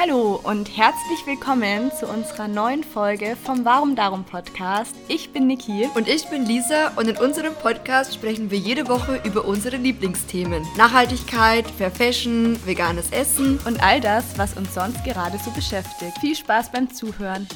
[0.00, 4.94] Hallo und herzlich willkommen zu unserer neuen Folge vom Warum Darum Podcast.
[5.08, 5.88] Ich bin Niki.
[5.96, 10.64] Und ich bin Lisa und in unserem Podcast sprechen wir jede Woche über unsere Lieblingsthemen.
[10.76, 16.16] Nachhaltigkeit, Fair Fashion, veganes Essen und all das, was uns sonst gerade so beschäftigt.
[16.20, 17.48] Viel Spaß beim Zuhören.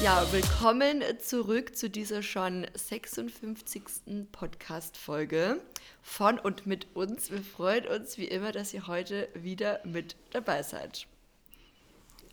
[0.00, 3.82] Ja, willkommen zurück zu dieser schon 56.
[4.30, 5.60] Podcast-Folge
[6.02, 7.32] von und mit uns.
[7.32, 11.08] Wir freuen uns wie immer, dass ihr heute wieder mit dabei seid.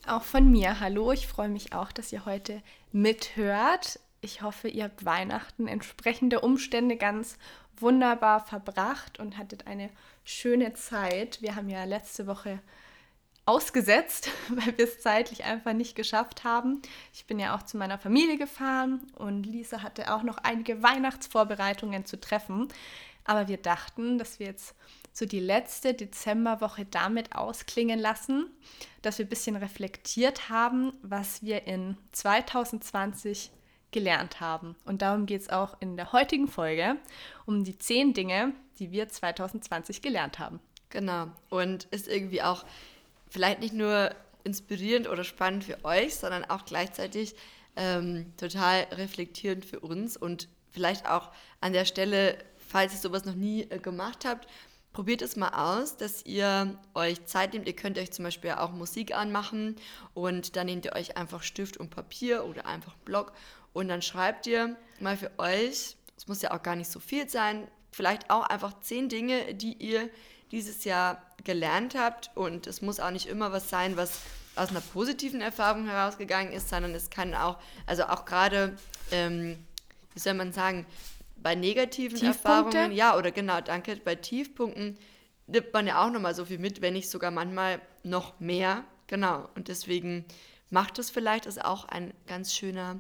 [0.06, 4.02] Auch von mir, hallo, ich freue mich auch, dass ihr heute mithört.
[4.20, 7.38] Ich hoffe, ihr habt Weihnachten entsprechend der Umstände ganz
[7.77, 9.90] wunderbar verbracht und hattet eine
[10.26, 11.41] schöne Zeit.
[11.41, 12.60] Wir haben ja letzte Woche
[13.46, 16.82] ausgesetzt, weil wir es zeitlich einfach nicht geschafft haben.
[17.13, 22.05] Ich bin ja auch zu meiner Familie gefahren und Lisa hatte auch noch einige Weihnachtsvorbereitungen
[22.05, 22.68] zu treffen.
[23.24, 24.76] Aber wir dachten, dass wir jetzt
[25.13, 28.48] so die letzte Dezemberwoche damit ausklingen lassen,
[29.04, 33.51] dass wir ein bisschen reflektiert haben, was wir in 2020
[33.91, 34.76] gelernt haben.
[34.85, 36.98] Und darum geht es auch in der heutigen Folge,
[37.46, 40.60] um die zehn Dinge, die wir 2020 gelernt haben.
[40.90, 41.27] Genau.
[41.49, 42.66] Und ist irgendwie auch
[43.29, 44.12] vielleicht nicht nur
[44.43, 47.35] inspirierend oder spannend für euch, sondern auch gleichzeitig
[47.76, 53.35] ähm, total reflektierend für uns und vielleicht auch an der Stelle, falls ihr sowas noch
[53.35, 54.48] nie äh, gemacht habt,
[54.94, 57.68] probiert es mal aus, dass ihr euch Zeit nehmt.
[57.68, 59.76] Ihr könnt euch zum Beispiel auch Musik anmachen
[60.13, 63.34] und dann nehmt ihr euch einfach Stift und Papier oder einfach Block
[63.74, 67.28] und dann schreibt ihr mal für euch, es muss ja auch gar nicht so viel
[67.28, 70.09] sein, vielleicht auch einfach zehn Dinge, die ihr
[70.52, 72.31] dieses Jahr gelernt habt.
[72.35, 74.19] Und es muss auch nicht immer was sein, was
[74.56, 77.57] aus einer positiven Erfahrung herausgegangen ist, sondern es kann auch,
[77.88, 78.78] also auch gerade,
[79.12, 79.57] ähm,
[80.13, 80.85] wie soll man sagen,
[81.44, 84.97] bei negativen Erfahrungen, ja, oder genau, danke, bei Tiefpunkten
[85.46, 88.84] nimmt man ja auch nochmal so viel mit, wenn nicht sogar manchmal noch mehr.
[89.08, 89.50] Genau.
[89.56, 90.25] Und deswegen
[90.69, 93.00] macht es vielleicht, ist auch ein ganz schöner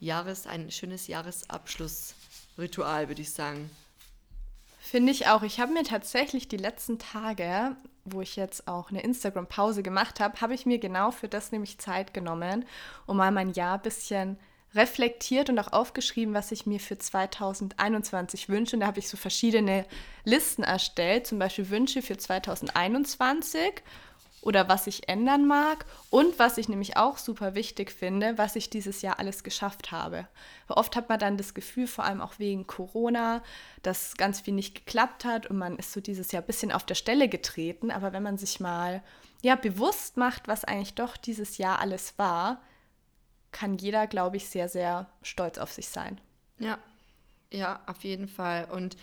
[0.00, 3.70] Jahres, ein schönes Jahresabschlussritual, würde ich sagen.
[4.80, 5.42] Finde ich auch.
[5.42, 10.40] Ich habe mir tatsächlich die letzten Tage, wo ich jetzt auch eine Instagram-Pause gemacht habe,
[10.40, 12.64] habe ich mir genau für das nämlich Zeit genommen,
[13.06, 14.38] um mal mein Jahr ein bisschen
[14.74, 18.76] reflektiert und auch aufgeschrieben, was ich mir für 2021 wünsche.
[18.76, 19.86] Und da habe ich so verschiedene
[20.24, 23.82] Listen erstellt, zum Beispiel Wünsche für 2021
[24.42, 28.70] oder was ich ändern mag und was ich nämlich auch super wichtig finde, was ich
[28.70, 30.26] dieses Jahr alles geschafft habe.
[30.66, 33.42] Weil oft hat man dann das Gefühl, vor allem auch wegen Corona,
[33.82, 36.84] dass ganz viel nicht geklappt hat und man ist so dieses Jahr ein bisschen auf
[36.84, 37.90] der Stelle getreten.
[37.92, 39.02] Aber wenn man sich mal
[39.42, 42.60] ja bewusst macht, was eigentlich doch dieses Jahr alles war,
[43.52, 46.20] kann jeder, glaube ich, sehr, sehr stolz auf sich sein.
[46.58, 46.78] Ja,
[47.52, 48.66] ja, auf jeden Fall.
[48.70, 48.96] Und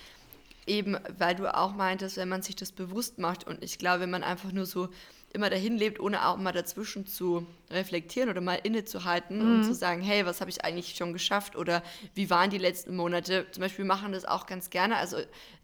[0.66, 4.10] eben, weil du auch meintest, wenn man sich das bewusst macht und ich glaube, wenn
[4.10, 4.90] man einfach nur so
[5.32, 9.56] immer dahin lebt, ohne auch mal dazwischen zu reflektieren oder mal innezuhalten mhm.
[9.56, 11.84] und zu sagen, hey, was habe ich eigentlich schon geschafft oder
[12.16, 13.46] wie waren die letzten Monate?
[13.52, 15.18] Zum Beispiel machen das auch ganz gerne, also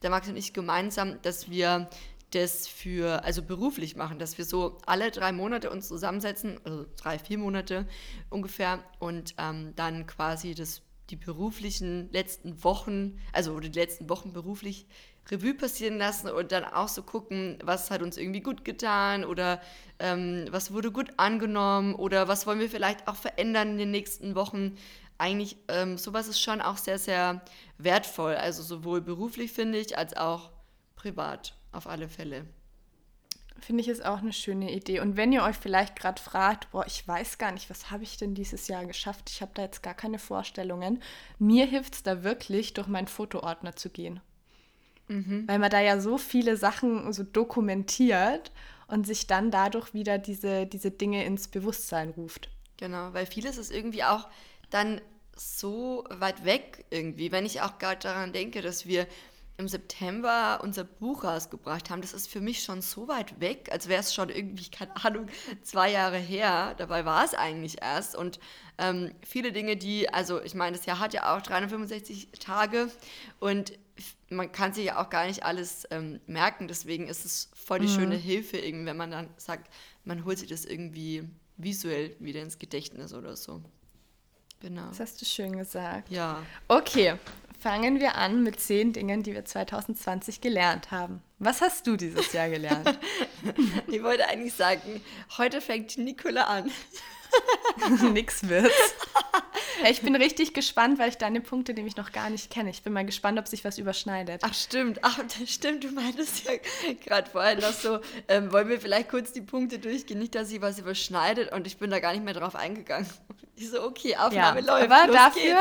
[0.03, 1.89] der Max und ich gemeinsam, dass wir
[2.35, 7.17] das für, also beruflich machen, dass wir so alle drei Monate uns zusammensetzen, also drei,
[7.17, 7.87] vier Monate
[8.29, 14.85] ungefähr und ähm, dann quasi das, die beruflichen letzten Wochen, also die letzten Wochen beruflich
[15.31, 19.59] Revue passieren lassen und dann auch so gucken, was hat uns irgendwie gut getan oder
[19.97, 24.35] ähm, was wurde gut angenommen oder was wollen wir vielleicht auch verändern in den nächsten
[24.35, 24.77] Wochen.
[25.17, 27.41] Eigentlich, ähm, sowas ist schon auch sehr, sehr
[27.77, 30.51] wertvoll, also sowohl beruflich finde ich, als auch
[30.95, 32.45] privat auf alle Fälle.
[33.59, 34.99] Finde ich ist auch eine schöne Idee.
[34.99, 38.17] Und wenn ihr euch vielleicht gerade fragt, boah, ich weiß gar nicht, was habe ich
[38.17, 39.29] denn dieses Jahr geschafft?
[39.29, 41.01] Ich habe da jetzt gar keine Vorstellungen.
[41.39, 44.19] Mir hilft es da wirklich, durch meinen Fotoordner zu gehen.
[45.07, 45.47] Mhm.
[45.47, 48.51] Weil man da ja so viele Sachen so dokumentiert
[48.87, 52.49] und sich dann dadurch wieder diese, diese Dinge ins Bewusstsein ruft.
[52.77, 54.27] Genau, weil vieles ist irgendwie auch
[54.69, 54.99] dann
[55.35, 57.31] so weit weg irgendwie.
[57.31, 59.07] Wenn ich auch gerade daran denke, dass wir
[59.57, 63.87] im September unser Buch rausgebracht haben, das ist für mich schon so weit weg, als
[63.87, 65.27] wäre es schon irgendwie, keine Ahnung,
[65.61, 66.75] zwei Jahre her.
[66.77, 68.15] Dabei war es eigentlich erst.
[68.15, 68.39] Und
[68.77, 72.91] ähm, viele Dinge, die, also ich meine, das Jahr hat ja auch 365 Tage
[73.39, 73.73] und
[74.29, 76.67] man kann sich ja auch gar nicht alles ähm, merken.
[76.67, 77.95] Deswegen ist es voll die mhm.
[77.95, 79.71] schöne Hilfe, irgendwie, wenn man dann sagt,
[80.03, 81.23] man holt sich das irgendwie
[81.55, 83.61] visuell wieder ins Gedächtnis oder so.
[84.59, 84.87] Genau.
[84.89, 86.09] Das hast du schön gesagt.
[86.09, 86.43] Ja.
[86.67, 87.15] Okay,
[87.65, 91.23] fangen wir an mit zehn Dingen, die wir 2020 gelernt haben.
[91.39, 92.99] Was hast du dieses Jahr gelernt?
[93.87, 95.01] ich wollte eigentlich sagen,
[95.39, 96.69] heute fängt Nicola an.
[98.13, 98.95] Nix wird's.
[99.83, 102.69] Ja, ich bin richtig gespannt, weil ich deine Punkte nämlich noch gar nicht kenne.
[102.69, 104.41] Ich bin mal gespannt, ob sich was überschneidet.
[104.43, 106.53] Ach stimmt, ach stimmt, du meintest ja
[107.03, 110.61] gerade vorhin noch so, ähm, wollen wir vielleicht kurz die Punkte durchgehen, nicht, dass sich
[110.61, 113.07] was überschneidet und ich bin da gar nicht mehr drauf eingegangen.
[113.57, 115.57] Ich so, okay, Aufnahme ja, läuft, aber dafür,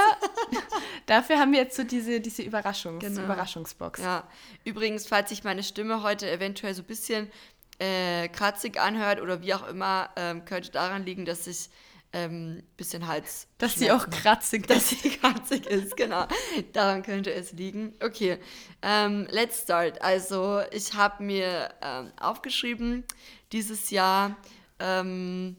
[1.06, 3.22] dafür haben wir jetzt so diese, diese Überraschungs genau.
[3.22, 4.00] Überraschungsbox.
[4.00, 4.24] Ja,
[4.64, 7.30] übrigens, falls sich meine Stimme heute eventuell so ein bisschen
[7.78, 11.70] äh, kratzig anhört oder wie auch immer, ähm, könnte daran liegen, dass ich
[12.14, 13.48] ähm, bisschen Hals.
[13.58, 16.26] Dass sie auch kratzig Dass sie kratzig ist, genau.
[16.72, 17.92] Daran könnte es liegen.
[18.00, 18.38] Okay,
[18.82, 20.00] ähm, let's start.
[20.00, 23.04] Also ich habe mir ähm, aufgeschrieben,
[23.50, 24.36] dieses Jahr
[24.78, 25.56] ähm,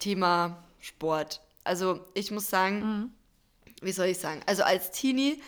[0.00, 1.40] Thema Sport.
[1.62, 3.12] Also ich muss sagen, mhm.
[3.82, 4.40] wie soll ich sagen?
[4.46, 5.40] Also als Teenie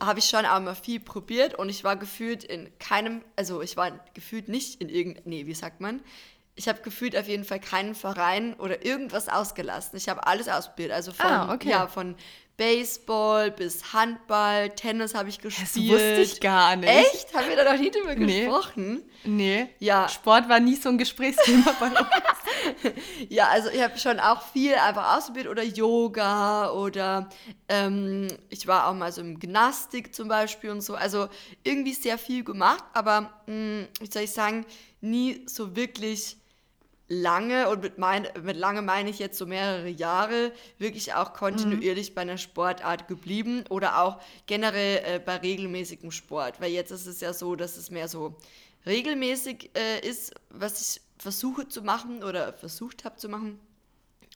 [0.00, 3.76] habe ich schon auch mal viel probiert und ich war gefühlt in keinem, also ich
[3.76, 6.00] war gefühlt nicht in irgendeinem, nee, wie sagt man?
[6.56, 9.96] Ich habe gefühlt auf jeden Fall keinen Verein oder irgendwas ausgelassen.
[9.96, 10.92] Ich habe alles ausprobiert.
[10.92, 11.70] Also von, ah, okay.
[11.70, 12.16] ja, von
[12.60, 15.66] Baseball bis Handball, Tennis habe ich gespielt.
[15.66, 16.90] Das wusste ich gar nicht.
[16.90, 17.32] Echt?
[17.32, 18.42] Haben wir da noch nie drüber nee.
[18.42, 19.02] gesprochen?
[19.24, 19.68] Nee.
[19.78, 20.10] Ja.
[20.10, 22.06] Sport war nie so ein Gesprächsthema bei uns.
[23.30, 27.30] ja, also ich habe schon auch viel einfach ausprobiert oder Yoga oder
[27.70, 30.96] ähm, ich war auch mal so im Gymnastik zum Beispiel und so.
[30.96, 31.28] Also
[31.64, 34.66] irgendwie sehr viel gemacht, aber mh, hm, wie soll ich sagen,
[35.00, 36.36] nie so wirklich
[37.10, 42.10] lange, und mit, mein, mit lange meine ich jetzt so mehrere Jahre, wirklich auch kontinuierlich
[42.10, 42.14] mhm.
[42.14, 46.60] bei einer Sportart geblieben oder auch generell äh, bei regelmäßigem Sport.
[46.60, 48.36] Weil jetzt ist es ja so, dass es mehr so
[48.86, 53.58] regelmäßig äh, ist, was ich versuche zu machen oder versucht habe zu machen.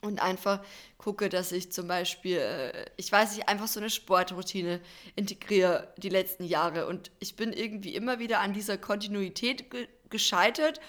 [0.03, 0.63] Und einfach
[0.99, 4.81] gucke, dass ich zum Beispiel, äh, ich weiß nicht, einfach so eine Sportroutine
[5.15, 6.89] integriere die letzten Jahre.
[6.89, 10.81] Und ich bin irgendwie immer wieder an dieser Kontinuität ge gescheitert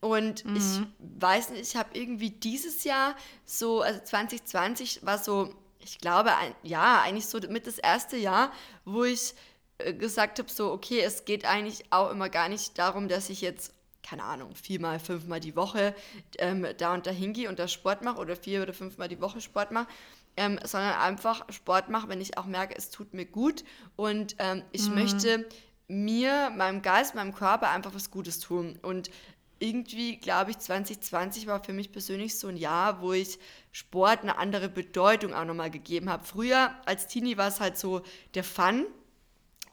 [0.00, 0.56] und mhm.
[0.56, 6.36] ich weiß nicht, ich habe irgendwie dieses Jahr so, also 2020 war so, ich glaube,
[6.36, 8.52] ein, ja, eigentlich so mit das erste Jahr,
[8.84, 9.34] wo ich
[9.78, 13.40] äh, gesagt habe, so, okay, es geht eigentlich auch immer gar nicht darum, dass ich
[13.40, 15.94] jetzt, keine Ahnung, viermal, fünfmal die Woche
[16.38, 19.40] ähm, da und da hingehe und da Sport mache oder vier oder fünfmal die Woche
[19.40, 19.88] Sport mache,
[20.36, 23.64] ähm, sondern einfach Sport mache, wenn ich auch merke, es tut mir gut
[23.96, 24.94] und ähm, ich mhm.
[24.96, 25.46] möchte
[25.86, 28.78] mir, meinem Geist, meinem Körper einfach was Gutes tun.
[28.82, 29.10] Und
[29.58, 33.38] irgendwie, glaube ich, 2020 war für mich persönlich so ein Jahr, wo ich
[33.72, 36.24] Sport eine andere Bedeutung auch nochmal gegeben habe.
[36.24, 38.02] Früher als Teenie war es halt so
[38.34, 38.86] der Fun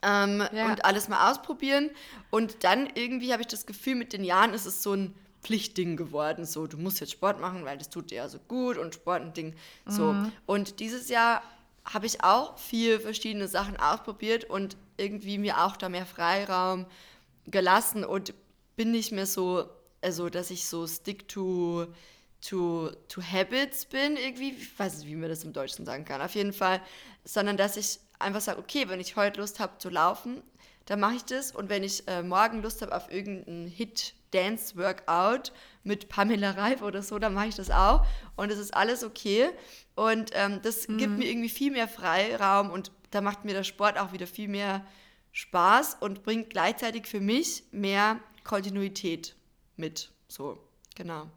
[0.01, 0.67] ähm, ja.
[0.67, 1.89] und alles mal ausprobieren.
[2.29, 5.97] Und dann irgendwie habe ich das Gefühl, mit den Jahren ist es so ein Pflichtding
[5.97, 6.45] geworden.
[6.45, 9.21] So, du musst jetzt Sport machen, weil das tut dir ja so gut und Sport
[9.21, 9.55] ein Ding.
[9.85, 10.13] So.
[10.13, 10.31] Mhm.
[10.45, 11.41] Und dieses Jahr
[11.85, 16.85] habe ich auch viel verschiedene Sachen ausprobiert und irgendwie mir auch da mehr Freiraum
[17.47, 18.33] gelassen und
[18.75, 19.69] bin nicht mehr so,
[20.01, 21.87] also dass ich so stick to,
[22.41, 24.51] to, to habits bin irgendwie.
[24.51, 26.21] Ich weiß nicht, wie man das im Deutschen sagen kann.
[26.21, 26.81] Auf jeden Fall,
[27.23, 30.41] sondern dass ich einfach sage, okay, wenn ich heute Lust habe zu laufen,
[30.85, 31.51] dann mache ich das.
[31.51, 35.51] Und wenn ich äh, morgen Lust habe auf irgendeinen Hit-Dance-Workout
[35.83, 38.05] mit Pamela Reif oder so, dann mache ich das auch.
[38.35, 39.49] Und es ist alles okay.
[39.95, 40.97] Und ähm, das mhm.
[40.97, 44.47] gibt mir irgendwie viel mehr Freiraum und da macht mir der Sport auch wieder viel
[44.47, 44.85] mehr
[45.33, 49.35] Spaß und bringt gleichzeitig für mich mehr Kontinuität
[49.75, 50.11] mit.
[50.27, 50.57] So,
[50.95, 51.27] genau.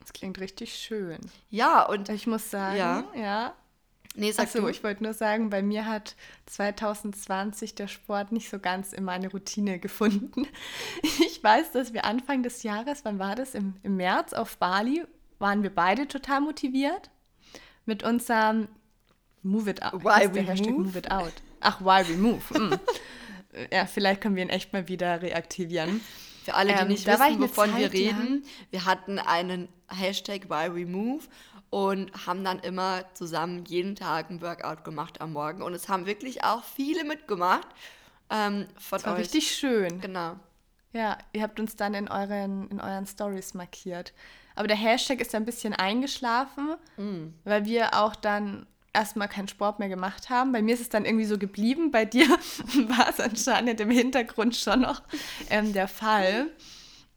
[0.00, 1.18] Das klingt richtig schön.
[1.50, 3.04] Ja, und ich muss sagen, ja.
[3.14, 3.54] ja
[4.16, 4.68] Nee, sag Achso, du.
[4.68, 6.14] ich wollte nur sagen, bei mir hat
[6.46, 10.46] 2020 der Sport nicht so ganz in meine Routine gefunden.
[11.02, 13.54] Ich weiß, dass wir Anfang des Jahres, wann war das?
[13.54, 15.04] Im, im März auf Bali,
[15.38, 17.10] waren wir beide total motiviert
[17.84, 18.68] mit unserem
[19.42, 20.02] Move It Out.
[20.02, 20.70] Why we move?
[20.70, 21.34] move It Out.
[21.60, 22.42] Ach, Why We Move.
[22.58, 22.78] Mm
[23.72, 26.00] ja, vielleicht können wir ihn echt mal wieder reaktivieren.
[26.44, 28.42] Für alle, die ähm, nicht wissen, wovon Zeit wir reden, lang.
[28.70, 31.28] wir hatten einen Hashtag WhyRemove
[31.70, 35.62] und haben dann immer zusammen jeden Tag ein Workout gemacht am Morgen.
[35.62, 37.66] Und es haben wirklich auch viele mitgemacht.
[38.30, 39.20] Ähm, von das war euch.
[39.20, 40.00] richtig schön.
[40.00, 40.36] Genau.
[40.92, 44.12] Ja, ihr habt uns dann in euren, in euren Stories markiert.
[44.54, 47.34] Aber der Hashtag ist ein bisschen eingeschlafen, mm.
[47.42, 50.52] weil wir auch dann erstmal keinen Sport mehr gemacht haben.
[50.52, 51.90] Bei mir ist es dann irgendwie so geblieben.
[51.90, 52.26] Bei dir
[52.88, 55.02] war es anscheinend im Hintergrund schon noch
[55.50, 56.46] ähm, der Fall.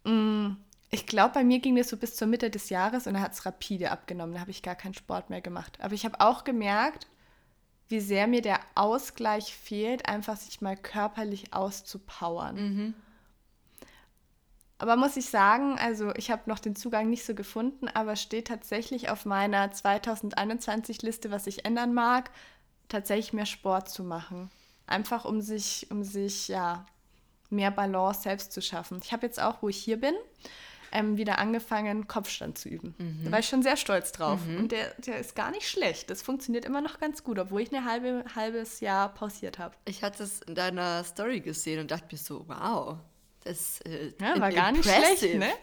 [0.04, 0.58] Mm,
[0.90, 3.34] ich glaube, bei mir ging das so bis zur Mitte des Jahres und da hat
[3.34, 4.36] es rapide abgenommen.
[4.36, 5.78] Da habe ich gar keinen Sport mehr gemacht.
[5.82, 7.08] Aber ich habe auch gemerkt,
[7.90, 12.56] wie sehr mir der Ausgleich fehlt, einfach sich mal körperlich auszupowern.
[12.56, 12.94] Mhm.
[14.80, 18.48] Aber muss ich sagen, also ich habe noch den Zugang nicht so gefunden, aber steht
[18.48, 22.30] tatsächlich auf meiner 2021-Liste, was ich ändern mag,
[22.88, 24.52] tatsächlich mehr Sport zu machen.
[24.86, 26.86] Einfach um sich, um sich, ja,
[27.50, 29.00] mehr Balance selbst zu schaffen.
[29.04, 30.14] Ich habe jetzt auch, wo ich hier bin,
[30.92, 32.96] ähm, wieder angefangen, Kopfstand zu üben.
[33.24, 34.40] Da war ich schon sehr stolz drauf.
[34.60, 36.10] Und der, der ist gar nicht schlecht.
[36.10, 39.76] Das funktioniert immer noch ganz gut, obwohl ich ein halbe, halbes Jahr pausiert habe.
[39.86, 42.98] Ich hatte es in deiner Story gesehen und dachte mir so, wow,
[43.48, 45.50] das äh, Ja, war gar nicht schlecht, ne?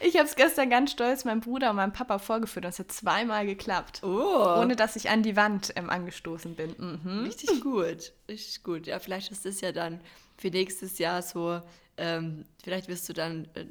[0.00, 2.92] Ich habe es gestern ganz stolz meinem Bruder und meinem Papa vorgeführt und es hat
[2.92, 4.02] zweimal geklappt.
[4.02, 6.74] Oh, Ohne dass ich an die Wand ähm, angestoßen bin.
[6.76, 7.24] Mhm.
[7.24, 8.86] richtig gut, richtig gut.
[8.86, 10.00] Ja, vielleicht ist das ja dann
[10.36, 11.60] für nächstes Jahr so,
[11.96, 13.64] ähm, vielleicht wirst du dann äh,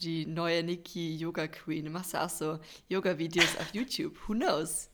[0.00, 1.84] die neue Nikki Yoga Queen.
[1.84, 4.16] Du machst ja auch so Yoga-Videos auf YouTube.
[4.26, 4.90] Who knows?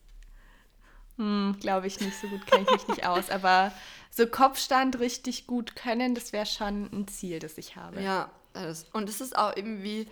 [1.17, 3.31] Hm, Glaube ich nicht, so gut kenne ich mich nicht aus.
[3.31, 3.73] Aber
[4.11, 8.01] so Kopfstand richtig gut können, das wäre schon ein Ziel, das ich habe.
[8.03, 10.07] Ja, das, und es ist auch irgendwie,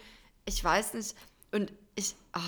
[0.44, 1.14] ich weiß nicht,
[1.52, 2.40] und ich, ah,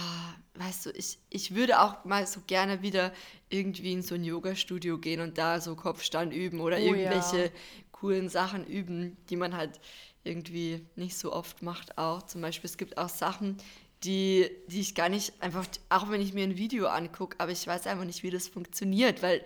[0.54, 3.12] weißt du, ich, ich würde auch mal so gerne wieder
[3.50, 7.50] irgendwie in so ein Yoga-Studio gehen und da so Kopfstand üben oder Oh irgendwelche ja.
[7.92, 9.80] coolen Sachen üben, die man halt
[10.24, 12.22] irgendwie nicht so oft macht auch.
[12.22, 13.58] Zum Beispiel, es gibt auch Sachen,
[14.04, 17.66] die, die ich gar nicht einfach, auch wenn ich mir ein Video angucke, aber ich
[17.66, 19.44] weiß einfach nicht, wie das funktioniert, weil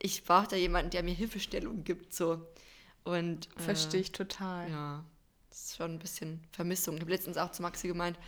[0.00, 2.46] ich brauche da jemanden, der mir Hilfestellung gibt, so.
[3.04, 4.70] Und, äh, Verstehe ich total.
[4.70, 5.04] ja,
[5.50, 6.94] das ist schon ein bisschen Vermissung.
[6.96, 8.18] Ich habe letztens auch zu Maxi gemeint,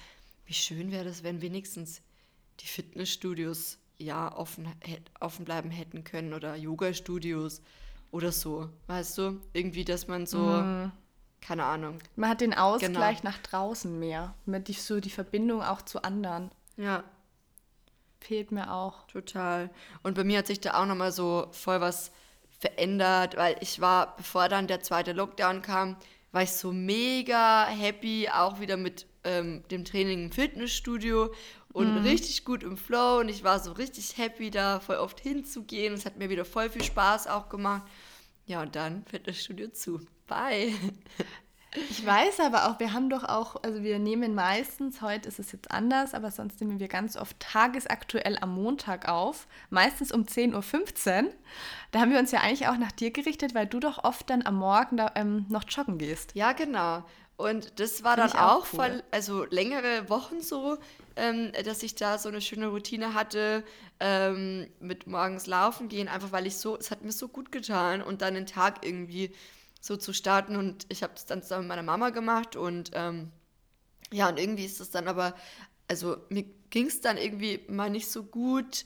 [0.47, 2.03] wie schön wäre das, wenn wenigstens
[2.61, 4.69] die Fitnessstudios ja offen,
[5.21, 7.63] offen bleiben hätten können oder Yoga-Studios
[8.11, 8.69] oder so.
[8.89, 9.41] Weißt du?
[9.53, 10.93] Irgendwie, dass man so, Mhm.
[11.43, 11.99] Keine Ahnung.
[12.17, 13.31] Man hat den Ausgleich Genau.
[13.31, 14.35] nach draußen mehr.
[14.47, 16.51] Mit die, so die Verbindung auch zu anderen.
[16.77, 17.05] Ja,
[18.21, 19.07] Fehlt mir auch.
[19.09, 19.69] Total.
[20.05, 22.13] Und bei mir hat sich da auch nochmal so voll was
[22.61, 25.97] verändert, weil ich war, bevor dann der zweite Lockdown kam,
[26.31, 31.35] war ich so mega happy, auch wieder mit ähm, dem Training im Fitnessstudio
[31.73, 35.93] und richtig gut im Flow und ich war so richtig happy, da voll oft hinzugehen.
[35.95, 37.83] Es hat mir wieder voll viel Spaß auch gemacht.
[38.47, 40.01] Ja, und dann Fitnessstudio zu.
[40.33, 40.75] Bye.
[41.75, 45.53] Ich weiß aber auch, wir haben doch auch, also wir nehmen meistens, heute ist es
[45.53, 51.25] jetzt anders, aber sonst nehmen wir ganz oft tagesaktuell am Montag auf, meistens um 10.15
[51.25, 51.31] Uhr.
[51.91, 54.45] Da haben wir uns ja eigentlich auch nach dir gerichtet, weil du doch oft dann
[54.45, 56.35] am Morgen da, ähm, noch joggen gehst.
[56.35, 57.05] Ja, genau.
[57.39, 58.79] Und das war Find dann auch auch, cool.
[58.79, 60.77] voll, also längere Wochen so,
[61.17, 63.65] ähm, dass ich da so eine schöne Routine hatte
[63.99, 68.03] ähm, mit morgens laufen gehen, einfach weil ich so, es hat mir so gut getan
[68.03, 69.33] und dann den Tag irgendwie
[69.83, 73.33] so zu starten und ich habe das dann zusammen mit meiner Mama gemacht und ähm,
[74.13, 75.35] ja, und irgendwie ist das dann aber,
[75.89, 78.85] also mir ging es dann irgendwie mal nicht so gut,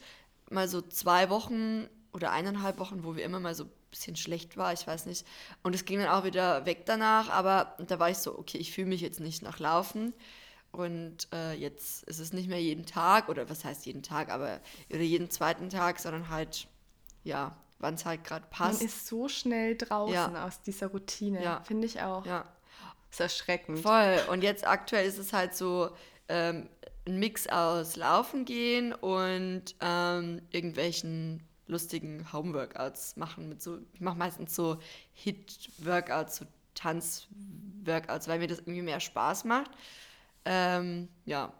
[0.51, 4.57] mal so zwei Wochen oder eineinhalb Wochen, wo wir immer mal so ein bisschen schlecht
[4.57, 5.27] war, ich weiß nicht.
[5.63, 8.73] Und es ging dann auch wieder weg danach, aber da war ich so, okay, ich
[8.73, 10.15] fühle mich jetzt nicht nach Laufen.
[10.73, 14.61] Und äh, jetzt ist es nicht mehr jeden Tag, oder was heißt jeden Tag, aber
[14.89, 16.69] oder jeden zweiten Tag, sondern halt,
[17.23, 18.83] ja, wann es halt gerade Man passt.
[18.83, 20.47] ist so schnell draußen Ja.
[20.47, 21.61] aus dieser Routine, Ja.
[21.63, 22.25] finde ich auch.
[22.27, 22.45] Ja.
[23.11, 23.79] ist erschreckend.
[23.81, 24.19] Voll.
[24.31, 25.91] Und jetzt aktuell ist es halt so
[26.29, 26.69] ähm,
[27.07, 33.49] ein Mix aus Laufen gehen und ähm, irgendwelchen lustigen Home-Workouts machen.
[33.49, 34.79] Mit so, ich mache meistens so
[35.15, 39.71] Hit-Workouts, so Tanz-Workouts, weil mir das irgendwie mehr Spaß macht.
[40.45, 41.53] Ähm, ja,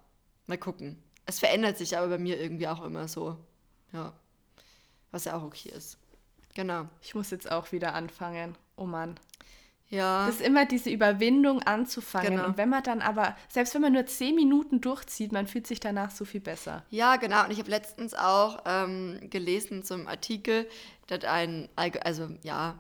[0.47, 1.03] mal gucken.
[1.27, 3.37] Es verändert sich aber bei mir irgendwie auch immer so.
[3.93, 4.13] Ja.
[5.11, 5.99] Was ja auch okay ist.
[6.57, 6.89] Genau.
[7.03, 8.57] Ich muss jetzt auch wieder anfangen.
[8.77, 9.21] Oh Mann.
[9.91, 10.27] Ja.
[10.27, 12.31] Das ist immer diese Überwindung anzufangen.
[12.31, 12.47] Genau.
[12.47, 15.81] Und wenn man dann aber, selbst wenn man nur zehn Minuten durchzieht, man fühlt sich
[15.81, 16.83] danach so viel besser.
[16.89, 17.45] Ja, genau.
[17.45, 20.67] Und ich habe letztens auch ähm, gelesen zum Artikel,
[21.09, 22.79] dass ein, also ja,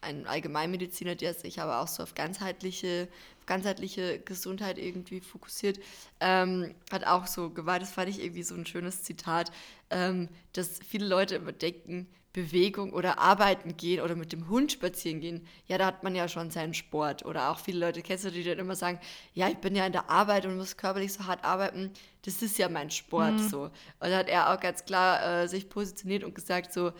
[0.00, 5.78] ein Allgemeinmediziner, der sich aber auch so auf ganzheitliche, auf ganzheitliche Gesundheit irgendwie fokussiert,
[6.20, 9.52] ähm, hat auch so gemeint, das fand ich irgendwie so ein schönes Zitat,
[9.90, 15.20] ähm, dass viele Leute immer denken, Bewegung oder arbeiten gehen oder mit dem Hund spazieren
[15.20, 17.24] gehen, ja, da hat man ja schon seinen Sport.
[17.24, 19.00] Oder auch viele Leute, kennst du, die dann immer sagen,
[19.34, 21.90] ja, ich bin ja in der Arbeit und muss körperlich so hart arbeiten,
[22.22, 23.62] das ist ja mein Sport so.
[23.62, 23.72] Und
[24.10, 26.92] da hat er auch ganz klar äh, sich positioniert und gesagt so,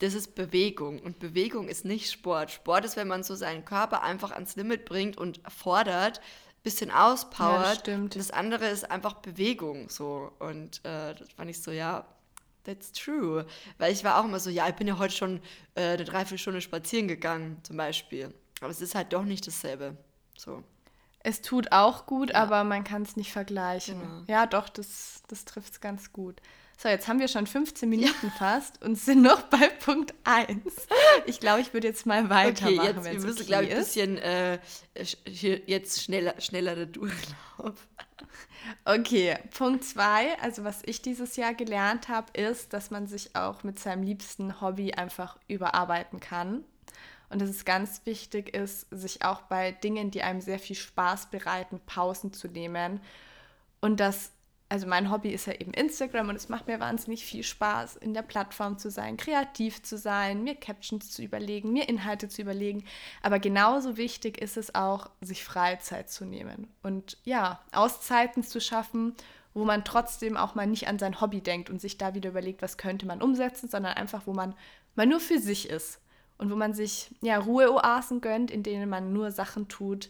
[0.00, 2.50] das ist Bewegung und Bewegung ist nicht Sport.
[2.50, 6.20] Sport ist, wenn man so seinen Körper einfach ans Limit bringt und fordert,
[6.62, 7.66] bisschen auspowert.
[7.66, 8.16] Ja, stimmt.
[8.16, 10.32] Und das andere ist einfach Bewegung so.
[10.38, 12.06] Und äh, das fand ich so, ja,
[12.64, 13.46] that's true.
[13.78, 15.40] Weil ich war auch immer so, ja, ich bin ja heute schon
[15.74, 18.34] äh, eine Dreiviertelstunde spazieren gegangen, zum Beispiel.
[18.60, 19.96] Aber es ist halt doch nicht dasselbe.
[20.36, 20.62] So.
[21.22, 24.00] Es tut auch gut, aber man kann es nicht vergleichen.
[24.00, 24.22] Genau.
[24.26, 26.40] Ja, doch, das, das trifft es ganz gut.
[26.82, 30.62] So, jetzt haben wir schon 15 Minuten fast und sind noch bei Punkt 1.
[31.26, 33.78] Ich glaube, ich würde jetzt mal weitermachen, Okay, jetzt, wir müssen, okay glaube ich, ein
[33.78, 34.58] bisschen äh,
[35.66, 37.86] jetzt schneller, schneller da durchlaufen.
[38.86, 43.62] Okay, Punkt 2, also was ich dieses Jahr gelernt habe, ist, dass man sich auch
[43.62, 46.64] mit seinem liebsten Hobby einfach überarbeiten kann.
[47.28, 51.26] und dass es ganz wichtig ist, sich auch bei Dingen, die einem sehr viel Spaß
[51.26, 53.00] bereiten, Pausen zu nehmen.
[53.82, 54.32] Und das,
[54.70, 58.14] also mein Hobby ist ja eben Instagram und es macht mir wahnsinnig viel Spaß, in
[58.14, 62.84] der Plattform zu sein, kreativ zu sein, mir Captions zu überlegen, mir Inhalte zu überlegen.
[63.20, 69.14] Aber genauso wichtig ist es auch, sich Freizeit zu nehmen und ja, Auszeiten zu schaffen
[69.52, 72.62] wo man trotzdem auch mal nicht an sein Hobby denkt und sich da wieder überlegt,
[72.62, 74.54] was könnte man umsetzen, sondern einfach, wo man
[74.94, 76.00] mal nur für sich ist
[76.38, 80.08] und wo man sich ja Ruheoasen gönnt, in denen man nur Sachen tut,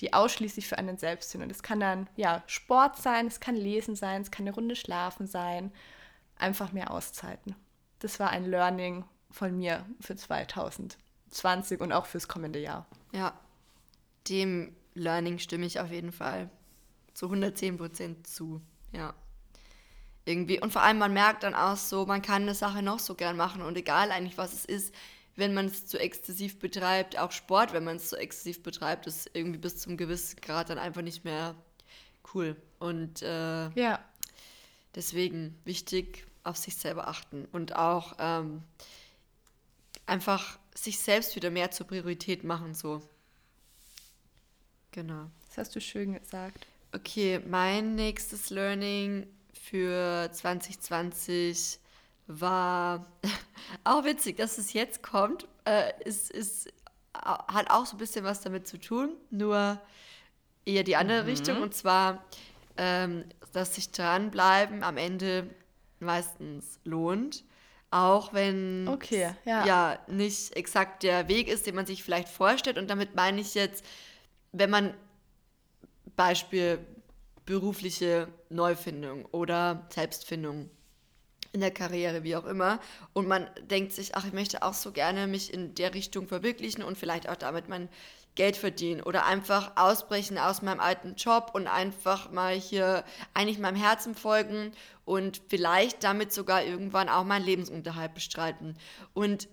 [0.00, 1.42] die ausschließlich für einen selbst sind.
[1.42, 4.76] Und es kann dann ja Sport sein, es kann Lesen sein, es kann eine Runde
[4.76, 5.72] Schlafen sein,
[6.36, 7.54] einfach mehr Auszeiten.
[8.00, 12.86] Das war ein Learning von mir für 2020 und auch fürs kommende Jahr.
[13.12, 13.38] Ja,
[14.28, 16.50] dem Learning stimme ich auf jeden Fall
[17.14, 18.60] zu 110 Prozent zu.
[18.92, 19.14] Ja
[20.26, 20.60] irgendwie.
[20.60, 23.36] Und vor allem, man merkt dann auch so, man kann eine Sache noch so gern
[23.36, 24.94] machen und egal eigentlich, was es ist,
[25.36, 29.30] wenn man es zu exzessiv betreibt, auch Sport, wenn man es zu exzessiv betreibt, ist
[29.34, 31.54] irgendwie bis zum gewissen Grad dann einfach nicht mehr
[32.34, 32.56] cool.
[32.78, 34.04] Und äh, ja.
[34.94, 38.62] deswegen wichtig, auf sich selber achten und auch ähm,
[40.06, 43.02] einfach sich selbst wieder mehr zur Priorität machen, so.
[44.92, 45.30] Genau.
[45.48, 46.66] Das hast du schön gesagt.
[46.92, 51.78] Okay, mein nächstes Learning für 2020
[52.26, 53.06] war
[53.84, 55.46] auch witzig, dass es jetzt kommt.
[55.64, 56.72] Äh, ist, ist,
[57.14, 59.80] hat auch so ein bisschen was damit zu tun, nur
[60.64, 61.28] eher die andere mhm.
[61.28, 61.62] Richtung.
[61.62, 62.24] Und zwar,
[62.76, 65.48] ähm, dass sich dranbleiben am Ende
[66.00, 67.44] meistens lohnt.
[67.90, 69.64] Auch wenn okay, ja.
[69.64, 72.78] ja nicht exakt der Weg ist, den man sich vielleicht vorstellt.
[72.78, 73.84] Und damit meine ich jetzt,
[74.52, 74.92] wenn man
[76.16, 76.84] Beispiel
[77.44, 80.68] berufliche Neufindung oder Selbstfindung
[81.56, 82.78] in der Karriere, wie auch immer.
[83.14, 86.84] Und man denkt sich, ach, ich möchte auch so gerne mich in der Richtung verwirklichen
[86.84, 87.88] und vielleicht auch damit mein
[88.34, 93.76] Geld verdienen oder einfach ausbrechen aus meinem alten Job und einfach mal hier eigentlich meinem
[93.76, 94.72] Herzen folgen
[95.06, 98.76] und vielleicht damit sogar irgendwann auch meinen Lebensunterhalt bestreiten.
[99.14, 99.48] Und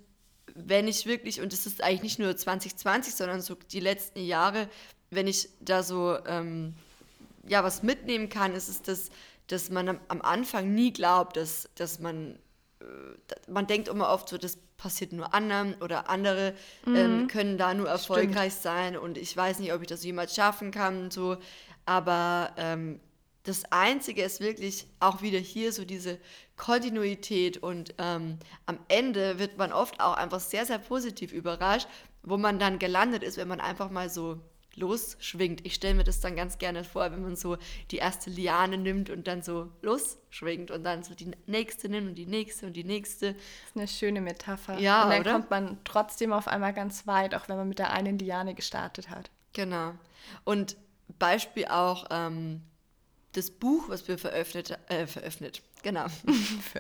[0.53, 4.67] wenn ich wirklich, und das ist eigentlich nicht nur 2020, sondern so die letzten Jahre,
[5.09, 6.75] wenn ich da so ähm,
[7.47, 9.09] ja, was mitnehmen kann, ist es, dass,
[9.47, 12.39] dass man am, Anfang nie glaubt, dass, dass man,
[12.79, 12.85] äh,
[13.47, 16.53] man denkt immer oft so, das passiert nur anderen oder andere
[16.85, 16.95] mhm.
[16.95, 18.63] ähm, können da nur erfolgreich Stimmt.
[18.63, 21.37] sein und ich weiß nicht, ob ich das jemals schaffen kann und so,
[21.85, 22.99] aber ähm,
[23.43, 26.17] das Einzige ist wirklich auch wieder hier so diese
[26.55, 31.87] Kontinuität und ähm, am Ende wird man oft auch einfach sehr, sehr positiv überrascht,
[32.21, 34.39] wo man dann gelandet ist, wenn man einfach mal so
[34.75, 35.65] losschwingt.
[35.65, 37.57] Ich stelle mir das dann ganz gerne vor, wenn man so
[37.91, 42.15] die erste Liane nimmt und dann so losschwingt und dann so die nächste nimmt und
[42.15, 43.33] die nächste und die nächste.
[43.33, 44.79] Das ist eine schöne Metapher.
[44.79, 45.31] Ja, und dann oder?
[45.33, 49.09] kommt man trotzdem auf einmal ganz weit, auch wenn man mit der einen Liane gestartet
[49.09, 49.29] hat.
[49.53, 49.93] Genau.
[50.43, 50.77] Und
[51.19, 52.61] Beispiel auch ähm,
[53.33, 56.05] das Buch, was wir veröffentlicht, äh, veröffentlicht, genau,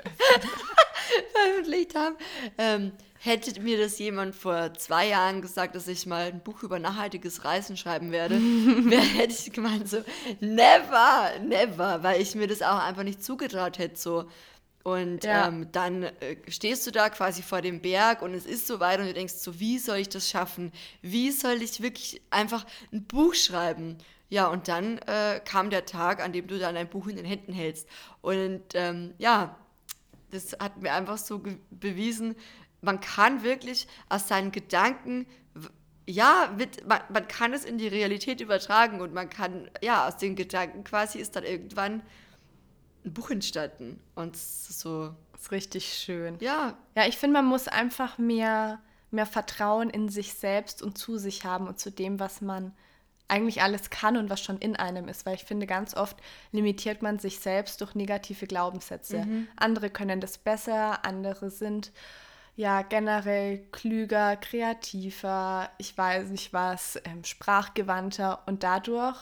[1.33, 2.15] veröffentlicht haben.
[2.57, 2.91] Ähm,
[3.25, 7.45] Hätte mir das jemand vor zwei Jahren gesagt, dass ich mal ein Buch über nachhaltiges
[7.45, 8.35] Reisen schreiben werde,
[9.15, 10.03] hätte ich gemeint so,
[10.41, 14.25] never, never, weil ich mir das auch einfach nicht zugetraut hätte so.
[14.83, 15.47] Und ja.
[15.47, 18.99] ähm, dann äh, stehst du da quasi vor dem Berg und es ist so weit
[18.99, 20.73] und du denkst so, wie soll ich das schaffen?
[21.01, 23.99] Wie soll ich wirklich einfach ein Buch schreiben?
[24.27, 27.25] Ja, und dann äh, kam der Tag, an dem du dann ein Buch in den
[27.25, 27.87] Händen hältst.
[28.21, 29.55] Und ähm, ja,
[30.31, 32.35] das hat mir einfach so bewiesen,
[32.83, 35.25] man kann wirklich aus seinen Gedanken,
[36.05, 40.17] ja, mit, man, man kann es in die Realität übertragen und man kann, ja, aus
[40.17, 42.03] den Gedanken quasi ist dann irgendwann
[43.05, 44.01] ein Buch entstanden.
[44.15, 45.13] Und so.
[45.31, 46.37] Das ist richtig schön.
[46.41, 46.77] Ja.
[46.95, 51.45] Ja, ich finde, man muss einfach mehr, mehr Vertrauen in sich selbst und zu sich
[51.45, 52.73] haben und zu dem, was man
[53.29, 56.17] eigentlich alles kann und was schon in einem ist, weil ich finde, ganz oft
[56.51, 59.25] limitiert man sich selbst durch negative Glaubenssätze.
[59.25, 59.47] Mhm.
[59.55, 61.93] Andere können das besser, andere sind
[62.55, 69.17] ja generell klüger, kreativer, ich weiß nicht was, ähm, sprachgewandter und dadurch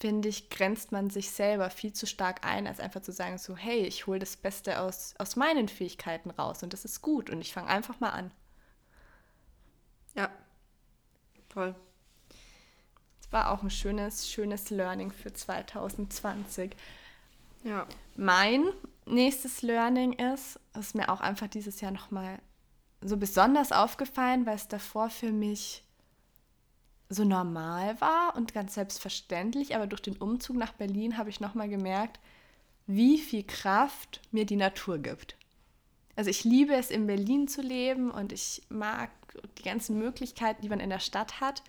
[0.00, 3.54] finde ich, grenzt man sich selber viel zu stark ein, als einfach zu sagen, so,
[3.54, 7.42] hey, ich hole das Beste aus, aus meinen Fähigkeiten raus und das ist gut und
[7.42, 8.32] ich fange einfach mal an.
[10.16, 10.30] Ja,
[11.50, 11.74] toll.
[13.20, 16.74] Das war auch ein schönes, schönes Learning für 2020.
[17.62, 17.86] Ja.
[18.16, 18.64] Mein
[19.10, 22.38] nächstes Learning ist, ist mir auch einfach dieses Jahr nochmal
[23.02, 25.84] so besonders aufgefallen, weil es davor für mich
[27.08, 31.68] so normal war und ganz selbstverständlich, aber durch den Umzug nach Berlin habe ich nochmal
[31.68, 32.20] gemerkt,
[32.86, 35.36] wie viel Kraft mir die Natur gibt.
[36.16, 39.10] Also ich liebe es, in Berlin zu leben und ich mag
[39.58, 41.62] die ganzen Möglichkeiten, die man in der Stadt hat.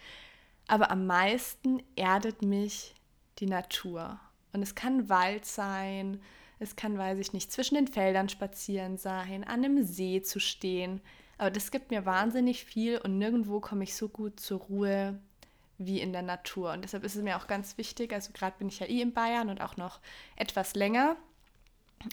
[0.68, 2.94] Aber am meisten erdet mich
[3.40, 4.20] die Natur.
[4.54, 6.22] Und es kann Wald sein,
[6.62, 11.02] es kann, weiß ich nicht, zwischen den Feldern spazieren sein, an einem See zu stehen.
[11.38, 15.20] Aber das gibt mir wahnsinnig viel und nirgendwo komme ich so gut zur Ruhe
[15.80, 16.74] wie in der Natur.
[16.74, 19.14] Und deshalb ist es mir auch ganz wichtig, also gerade bin ich ja eh in
[19.14, 20.00] Bayern und auch noch
[20.36, 21.16] etwas länger.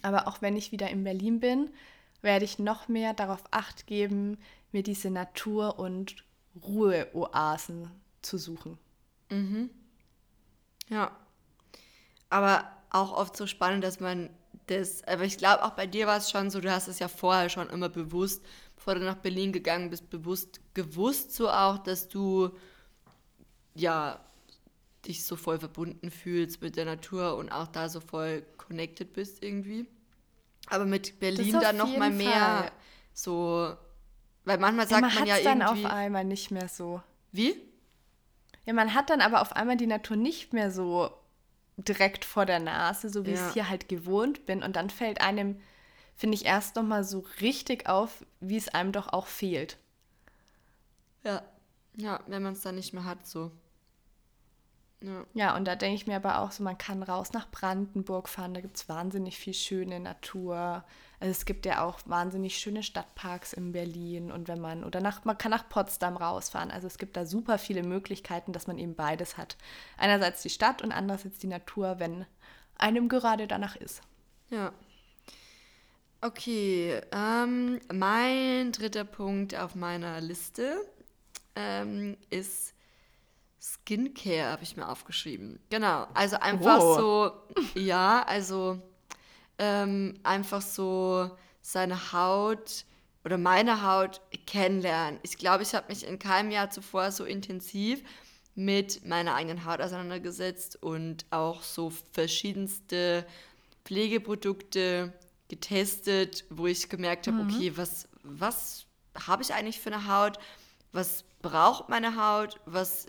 [0.03, 1.71] Aber auch wenn ich wieder in Berlin bin,
[2.23, 4.39] werde ich noch mehr darauf acht geben,
[4.73, 6.25] mir diese Natur- und
[6.63, 7.91] Ruheoasen
[8.23, 8.79] zu suchen.
[9.31, 9.69] Mhm.
[10.89, 11.15] Ja.
[12.31, 14.31] Aber auch oft so spannend, dass man
[14.67, 17.09] das, aber ich glaube auch bei dir war es schon so, du hast es ja
[17.09, 18.45] vorher schon immer bewusst,
[18.77, 22.51] bevor du nach Berlin gegangen bist, bewusst gewusst so auch, dass du
[23.75, 24.21] ja
[25.07, 29.43] dich so voll verbunden fühlst mit der Natur und auch da so voll connected bist
[29.43, 29.87] irgendwie.
[30.67, 32.73] Aber mit Berlin dann noch mal mehr Fall.
[33.15, 33.75] so,
[34.45, 35.45] weil manchmal sagt ja, man, man ja irgendwie.
[35.45, 37.03] dann auf einmal nicht mehr so.
[37.33, 37.55] Wie?
[38.67, 41.11] Ja, man hat dann aber auf einmal die Natur nicht mehr so
[41.79, 43.37] direkt vor der Nase, so wie ja.
[43.37, 44.63] ich es hier halt gewohnt bin.
[44.63, 45.61] Und dann fällt einem,
[46.17, 49.79] finde ich, erst noch mal so richtig auf, wie es einem doch auch fehlt.
[51.25, 51.43] Ja,
[51.97, 53.51] ja, wenn man es dann nicht mehr hat, so.
[55.01, 55.25] Ja.
[55.33, 58.53] ja, und da denke ich mir aber auch so, man kann raus nach Brandenburg fahren,
[58.53, 60.85] da gibt es wahnsinnig viel schöne Natur.
[61.21, 65.25] Also es gibt ja auch wahnsinnig schöne Stadtparks in Berlin und wenn man, oder nach,
[65.25, 66.73] man kann nach Potsdam rausfahren.
[66.73, 69.57] Also es gibt da super viele Möglichkeiten, dass man eben beides hat.
[69.99, 72.27] Einerseits die Stadt und andererseits die Natur, wenn
[72.77, 74.01] einem gerade danach ist.
[74.51, 74.73] Ja.
[76.21, 80.77] Okay, ähm, mein dritter Punkt auf meiner Liste
[81.55, 82.75] ähm, ist
[83.61, 85.59] Skincare habe ich mir aufgeschrieben.
[85.71, 86.97] Genau, also einfach oh.
[86.97, 87.33] so,
[87.81, 88.81] ja, also
[89.59, 92.85] ähm, einfach so seine Haut
[93.25, 95.19] oder meine Haut kennenlernen.
[95.23, 98.03] Ich glaube, ich habe mich in keinem Jahr zuvor so intensiv
[98.55, 103.27] mit meiner eigenen Haut auseinandergesetzt und auch so verschiedenste
[103.85, 105.13] Pflegeprodukte
[105.49, 107.55] getestet, wo ich gemerkt habe, mhm.
[107.55, 108.87] okay, was, was
[109.27, 110.39] habe ich eigentlich für eine Haut?
[110.93, 112.61] Was braucht meine Haut?
[112.67, 113.07] Was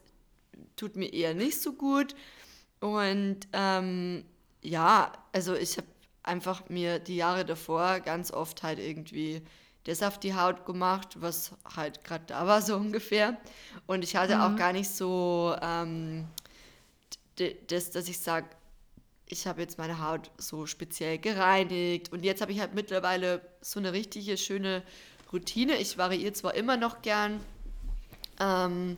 [0.80, 2.16] tut mir eher nicht so gut.
[2.80, 4.24] Und ähm,
[4.62, 5.88] ja, also ich habe
[6.24, 9.42] einfach mir die Jahre davor ganz oft halt irgendwie
[9.84, 13.38] das auf die Haut gemacht, was halt gerade da war, so ungefähr.
[13.88, 14.42] Und ich hatte mhm.
[14.42, 16.28] auch gar nicht so ähm,
[17.68, 18.48] das, dass ich sage,
[19.26, 22.12] ich habe jetzt meine Haut so speziell gereinigt.
[22.12, 24.84] Und jetzt habe ich halt mittlerweile so eine richtige schöne
[25.32, 25.76] Routine.
[25.78, 27.40] Ich variiere zwar immer noch gern.
[28.40, 28.98] Ähm,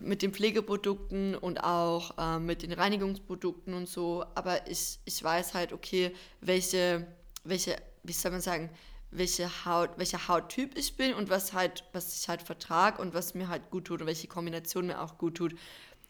[0.00, 4.24] mit den Pflegeprodukten und auch äh, mit den Reinigungsprodukten und so.
[4.34, 7.06] Aber ich, ich weiß halt, okay, welche,
[7.44, 8.70] welche, wie soll man sagen,
[9.10, 13.34] welche Haut, welcher Hauttyp ich bin und was halt, was ich halt vertrage und was
[13.34, 15.54] mir halt gut tut und welche Kombination mir auch gut tut.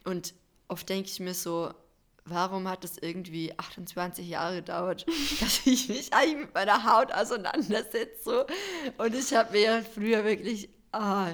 [0.05, 0.35] Und
[0.69, 1.73] oft denke ich mir so,
[2.25, 5.07] warum hat es irgendwie 28 Jahre gedauert,
[5.41, 8.47] dass ich mich eigentlich mit meiner Haut auseinandersetze?
[8.99, 11.33] Und ich habe mir früher wirklich, ah,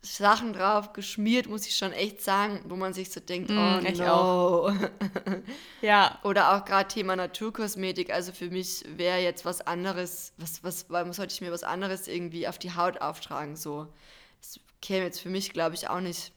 [0.00, 3.80] Sachen drauf geschmiert, muss ich schon echt sagen, wo man sich so denkt, mm, oh
[3.80, 4.04] no.
[4.04, 4.74] Auch.
[5.82, 6.18] ja.
[6.22, 8.10] Oder auch gerade Thema Naturkosmetik.
[8.12, 12.06] Also für mich wäre jetzt was anderes, was, was, warum sollte ich mir was anderes
[12.06, 13.56] irgendwie auf die Haut auftragen?
[13.56, 13.88] So.
[14.40, 16.32] Das käme jetzt für mich, glaube ich, auch nicht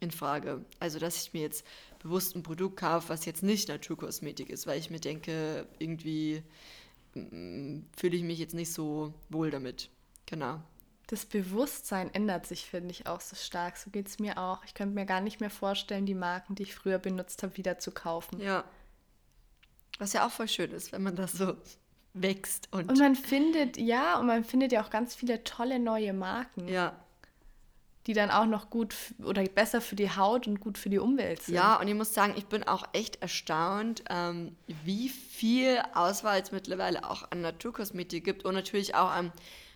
[0.00, 0.64] in Frage.
[0.80, 1.66] Also, dass ich mir jetzt
[2.02, 6.42] bewusst ein Produkt kaufe, was jetzt nicht Naturkosmetik ist, weil ich mir denke, irgendwie
[7.14, 9.90] mm, fühle ich mich jetzt nicht so wohl damit.
[10.24, 10.62] Genau
[11.12, 13.76] das Bewusstsein ändert sich, finde ich, auch so stark.
[13.76, 14.64] So geht es mir auch.
[14.64, 17.78] Ich könnte mir gar nicht mehr vorstellen, die Marken, die ich früher benutzt habe, wieder
[17.78, 18.40] zu kaufen.
[18.40, 18.64] Ja.
[19.98, 21.54] Was ja auch voll schön ist, wenn man das so
[22.14, 22.68] wächst.
[22.72, 26.66] Und, und man findet, ja, und man findet ja auch ganz viele tolle neue Marken.
[26.66, 26.98] Ja.
[28.06, 31.42] Die dann auch noch gut oder besser für die Haut und gut für die Umwelt
[31.42, 31.56] sind.
[31.56, 36.52] Ja, und ich muss sagen, ich bin auch echt erstaunt, ähm, wie viel Auswahl es
[36.52, 39.30] mittlerweile auch an Naturkosmetik gibt und natürlich auch an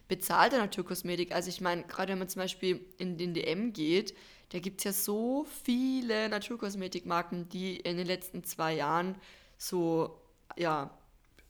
[0.08, 1.32] bezahlte Naturkosmetik.
[1.34, 4.14] Also ich meine, gerade wenn man zum Beispiel in den DM geht,
[4.50, 9.16] da gibt es ja so viele Naturkosmetikmarken, die in den letzten zwei Jahren
[9.58, 10.20] so,
[10.56, 10.90] ja,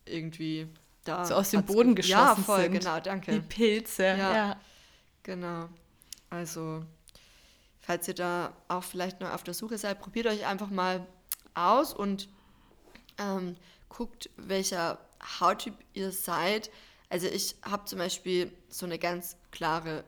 [0.07, 0.69] irgendwie
[1.05, 1.25] da.
[1.25, 2.79] So aus dem Boden geschossen Ja, voll, sind.
[2.81, 3.33] genau, danke.
[3.33, 4.35] Die Pilze, ja.
[4.35, 4.61] ja.
[5.23, 5.69] Genau.
[6.31, 6.85] Also,
[7.81, 11.07] falls ihr da auch vielleicht noch auf der Suche seid, probiert euch einfach mal
[11.55, 12.29] aus und
[13.19, 13.57] ähm,
[13.88, 14.99] guckt, welcher
[15.40, 16.71] Hauttyp ihr seid.
[17.09, 20.05] Also ich habe zum Beispiel so eine ganz klare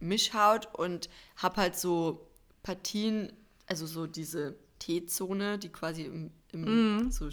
[0.00, 2.26] Mischhaut und habe halt so
[2.62, 3.32] Partien,
[3.66, 7.10] also so diese T-Zone, die quasi im, im mm.
[7.10, 7.28] so,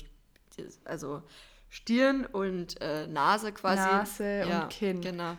[0.86, 1.23] also
[1.69, 3.82] Stirn und äh, Nase quasi.
[3.82, 5.01] Nase ja, und Kinn.
[5.01, 5.38] Genau.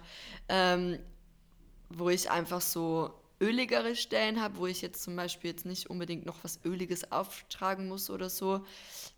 [0.49, 0.99] Ähm,
[1.91, 6.27] wo ich einfach so öligere Stellen habe, wo ich jetzt zum Beispiel jetzt nicht unbedingt
[6.27, 8.65] noch was Öliges auftragen muss oder so.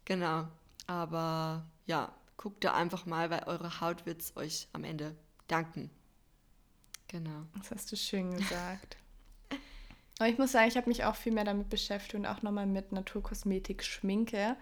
[0.05, 0.46] Genau.
[0.87, 5.14] Aber ja, guckt da einfach mal, weil eure Haut wird es euch am Ende
[5.46, 5.90] danken.
[7.09, 7.44] Genau.
[7.59, 8.96] Das hast du schön gesagt.
[10.18, 12.66] Aber ich muss sagen, ich habe mich auch viel mehr damit beschäftigt und auch nochmal
[12.66, 14.57] mit Naturkosmetik, Schminke.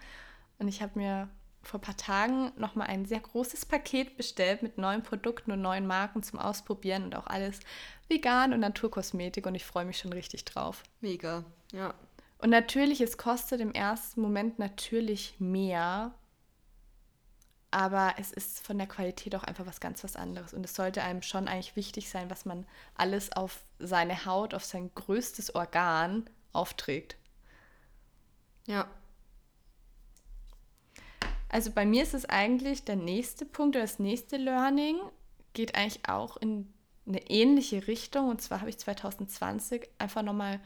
[0.57, 1.29] Und ich habe mir
[1.61, 5.87] vor ein paar Tagen nochmal ein sehr großes Paket bestellt mit neuen Produkten und neuen
[5.87, 7.61] Marken zum Ausprobieren und auch alles
[8.09, 10.83] vegan und Naturkosmetik und ich freue mich schon richtig drauf.
[10.99, 11.93] Mega, ja.
[12.39, 16.13] Und natürlich, es kostet im ersten Moment natürlich mehr,
[17.71, 20.53] aber es ist von der Qualität auch einfach was ganz was anderes.
[20.53, 24.65] Und es sollte einem schon eigentlich wichtig sein, was man alles auf seine Haut, auf
[24.65, 27.17] sein größtes Organ aufträgt.
[28.65, 28.87] Ja.
[31.49, 34.97] Also bei mir ist es eigentlich der nächste Punkt oder das nächste Learning
[35.53, 36.71] geht eigentlich auch in
[37.07, 38.29] eine ähnliche Richtung.
[38.29, 40.59] Und zwar habe ich 2020 einfach nochmal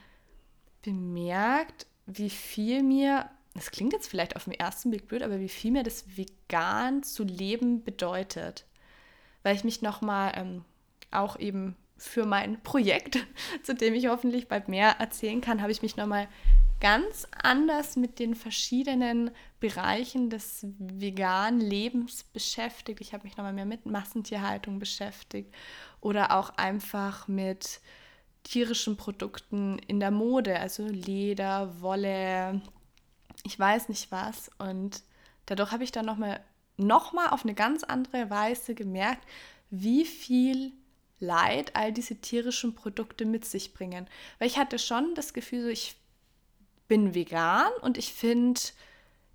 [0.81, 5.49] bemerkt, wie viel mir, das klingt jetzt vielleicht auf den ersten Blick blöd, aber wie
[5.49, 8.65] viel mir das vegan zu leben bedeutet.
[9.43, 10.65] Weil ich mich nochmal ähm,
[11.11, 13.25] auch eben für mein Projekt,
[13.63, 16.27] zu dem ich hoffentlich bald mehr erzählen kann, habe ich mich nochmal
[16.79, 22.99] ganz anders mit den verschiedenen Bereichen des veganen Lebens beschäftigt.
[22.99, 25.53] Ich habe mich nochmal mehr mit Massentierhaltung beschäftigt
[26.01, 27.79] oder auch einfach mit
[28.43, 32.61] tierischen Produkten in der Mode, also Leder, Wolle,
[33.43, 34.49] ich weiß nicht was.
[34.57, 35.03] Und
[35.45, 36.43] dadurch habe ich dann nochmal
[36.77, 39.27] noch mal auf eine ganz andere Weise gemerkt,
[39.69, 40.73] wie viel
[41.19, 44.07] Leid all diese tierischen Produkte mit sich bringen.
[44.39, 45.95] Weil ich hatte schon das Gefühl, so ich
[46.87, 48.59] bin vegan und ich finde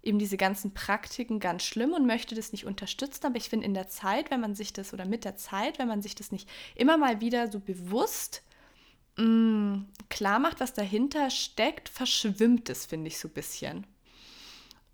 [0.03, 3.27] eben diese ganzen Praktiken ganz schlimm und möchte das nicht unterstützen.
[3.27, 5.89] Aber ich finde in der Zeit, wenn man sich das oder mit der Zeit, wenn
[5.89, 8.43] man sich das nicht immer mal wieder so bewusst
[9.17, 13.87] mh, mm, klar macht, was dahinter steckt, verschwimmt es, finde ich, so ein bisschen.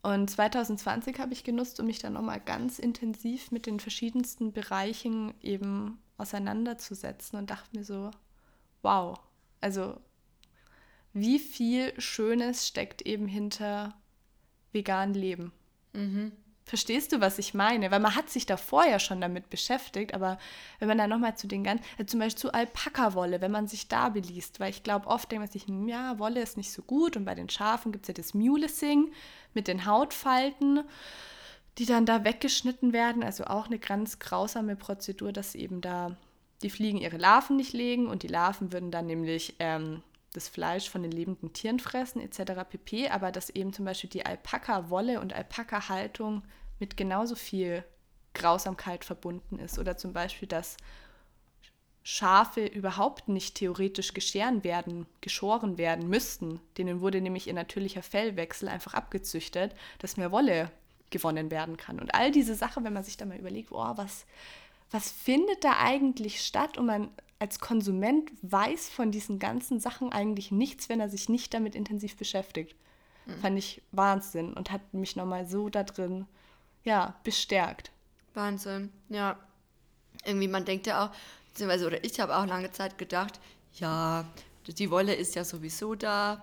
[0.04, 5.32] Und 2020 habe ich genutzt, um mich dann nochmal ganz intensiv mit den verschiedensten Bereichen
[5.40, 8.10] eben auseinanderzusetzen und dachte mir so,
[8.82, 9.18] wow,
[9.62, 9.96] also
[11.14, 13.94] wie viel Schönes steckt eben hinter
[14.72, 15.52] vegan Leben.
[15.94, 16.32] Mhm.
[16.66, 17.90] Verstehst du, was ich meine?
[17.90, 20.38] Weil man hat sich davor ja schon damit beschäftigt, aber
[20.79, 23.88] wenn man dann nochmal zu den ganzen, äh, zum Beispiel zu Alpaka-Wolle, wenn man sich
[23.88, 26.81] da beliest, weil ich glaube, oft denkt man sich, hm, ja, Wolle ist nicht so
[26.81, 29.12] gut und bei den Schafen gibt es ja das Mulesing
[29.53, 30.85] mit den Hautfalten,
[31.77, 36.16] die dann da weggeschnitten werden, also auch eine ganz grausame Prozedur, dass eben da
[36.62, 40.03] die Fliegen ihre Larven nicht legen und die Larven würden dann nämlich ähm,
[40.34, 42.52] das Fleisch von den lebenden Tieren fressen etc.
[42.68, 43.08] pp.
[43.08, 46.42] Aber dass eben zum Beispiel die Alpaka-Wolle und Alpaka-Haltung
[46.78, 47.84] mit genauso viel
[48.34, 49.78] Grausamkeit verbunden ist.
[49.78, 50.76] Oder zum Beispiel, dass
[52.02, 56.60] Schafe überhaupt nicht theoretisch gescheren werden, geschoren werden müssten.
[56.76, 60.70] Denen wurde nämlich ihr natürlicher Fellwechsel einfach abgezüchtet, dass mehr Wolle
[61.10, 62.00] gewonnen werden kann.
[62.00, 64.26] Und all diese Sachen, wenn man sich da mal überlegt, oh, was,
[64.90, 66.76] was findet da eigentlich statt?
[66.76, 67.08] Und man
[67.44, 72.16] als Konsument weiß von diesen ganzen Sachen eigentlich nichts, wenn er sich nicht damit intensiv
[72.16, 72.74] beschäftigt.
[73.26, 73.38] Mhm.
[73.42, 76.26] Fand ich Wahnsinn und hat mich nochmal so da drin,
[76.85, 77.90] ja, bestärkt.
[78.33, 79.38] Wahnsinn, ja.
[80.24, 81.11] Irgendwie, man denkt ja auch,
[81.48, 83.38] beziehungsweise, oder ich habe auch lange Zeit gedacht,
[83.74, 84.24] ja,
[84.66, 86.42] die Wolle ist ja sowieso da.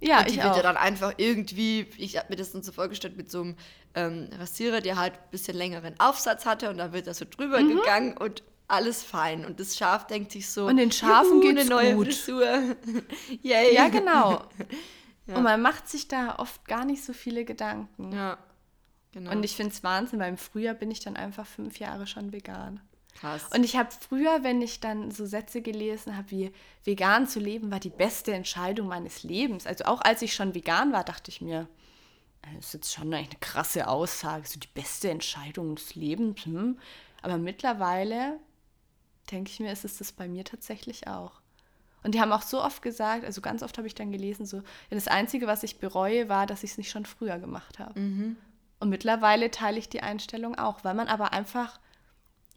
[0.00, 0.56] Ja, und die ich wird auch.
[0.56, 3.56] ja dann einfach irgendwie, ich habe mir das dann so vorgestellt, mit so einem
[3.94, 7.58] ähm, Rasierer, der halt ein bisschen längeren Aufsatz hatte und dann wird das so drüber
[7.62, 7.76] mhm.
[7.76, 9.44] gegangen und alles fein.
[9.44, 12.06] Und das Schaf denkt sich so, und den Schafen geht eine neue gut.
[12.06, 12.46] Frisur.
[13.42, 13.74] Yay.
[13.74, 14.42] Ja, genau.
[15.26, 15.36] ja.
[15.36, 18.12] Und man macht sich da oft gar nicht so viele Gedanken.
[18.12, 18.38] Ja,
[19.12, 19.32] genau.
[19.32, 22.32] Und ich finde es Wahnsinn, weil im Frühjahr bin ich dann einfach fünf Jahre schon
[22.32, 22.80] vegan.
[23.20, 23.48] Krass.
[23.54, 26.52] Und ich habe früher, wenn ich dann so Sätze gelesen habe, wie
[26.84, 29.66] vegan zu leben war die beste Entscheidung meines Lebens.
[29.66, 31.68] Also auch als ich schon vegan war, dachte ich mir,
[32.42, 36.44] das ist jetzt schon eine krasse Aussage, so die beste Entscheidung des Lebens.
[36.46, 36.78] Hm.
[37.22, 38.38] Aber mittlerweile
[39.30, 41.40] denke ich mir, ist es das bei mir tatsächlich auch.
[42.02, 44.62] Und die haben auch so oft gesagt, also ganz oft habe ich dann gelesen, so,
[44.88, 47.98] das Einzige, was ich bereue, war, dass ich es nicht schon früher gemacht habe.
[47.98, 48.36] Mhm.
[48.78, 51.78] Und mittlerweile teile ich die Einstellung auch, weil man aber einfach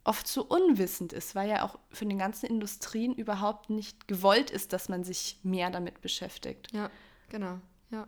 [0.06, 4.74] oft so unwissend ist, weil ja auch für den ganzen Industrien überhaupt nicht gewollt ist,
[4.74, 6.72] dass man sich mehr damit beschäftigt.
[6.74, 6.90] Ja,
[7.30, 7.60] genau,
[7.92, 8.08] ja.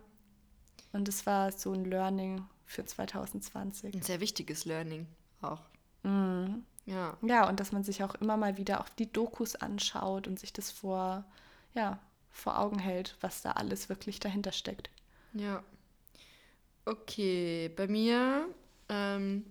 [0.92, 3.94] Und das war so ein Learning für 2020.
[3.94, 5.06] Ein sehr wichtiges Learning
[5.42, 5.62] auch.
[6.02, 6.64] Mhm.
[6.86, 7.16] Ja.
[7.22, 10.52] Ja, und dass man sich auch immer mal wieder auch die Dokus anschaut und sich
[10.52, 11.24] das vor,
[11.74, 11.98] ja,
[12.30, 14.90] vor Augen hält, was da alles wirklich dahinter steckt.
[15.34, 15.62] Ja.
[16.84, 18.48] Okay, bei mir
[18.88, 19.44] ähm,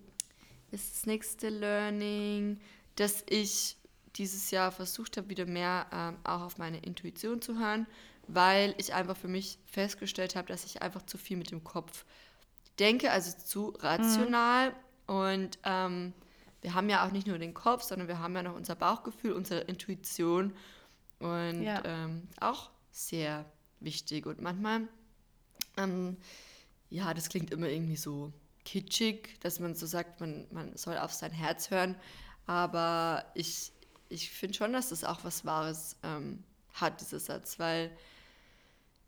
[0.72, 2.60] ist das nächste Learning,
[2.96, 3.78] dass ich
[4.16, 7.86] dieses Jahr versucht habe, wieder mehr ähm, auch auf meine Intuition zu hören,
[8.28, 12.06] weil ich einfach für mich festgestellt habe, dass ich einfach zu viel mit dem Kopf
[12.80, 14.70] denke, also zu rational.
[14.70, 14.76] Mhm.
[15.08, 16.14] Und ähm,
[16.66, 19.34] wir haben ja auch nicht nur den Kopf, sondern wir haben ja noch unser Bauchgefühl,
[19.34, 20.52] unsere Intuition
[21.20, 21.86] und ja.
[21.86, 23.46] ähm, auch sehr
[23.82, 24.26] wichtig.
[24.26, 24.88] Und manchmal,
[25.78, 26.18] ähm,
[26.90, 31.14] ja, das klingt immer irgendwie so kitschig, dass man so sagt, man, man soll auf
[31.14, 31.96] sein Herz hören.
[32.48, 33.72] Aber ich,
[34.10, 37.96] ich finde schon, dass das auch was Wahres ähm, hat, dieser Satz, weil,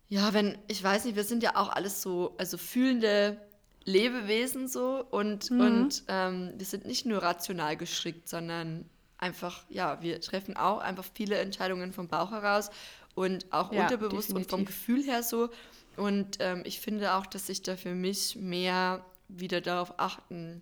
[0.09, 3.41] ja, wenn, ich weiß nicht, wir sind ja auch alles so, also fühlende
[3.87, 5.61] Lebewesen so und, mhm.
[5.61, 8.85] und ähm, wir sind nicht nur rational gestrickt, sondern
[9.17, 12.69] einfach, ja, wir treffen auch einfach viele Entscheidungen vom Bauch heraus
[13.15, 14.35] und auch ja, unterbewusst definitiv.
[14.35, 15.49] und vom Gefühl her so.
[15.95, 20.61] Und ähm, ich finde auch, dass ich da für mich mehr wieder darauf achten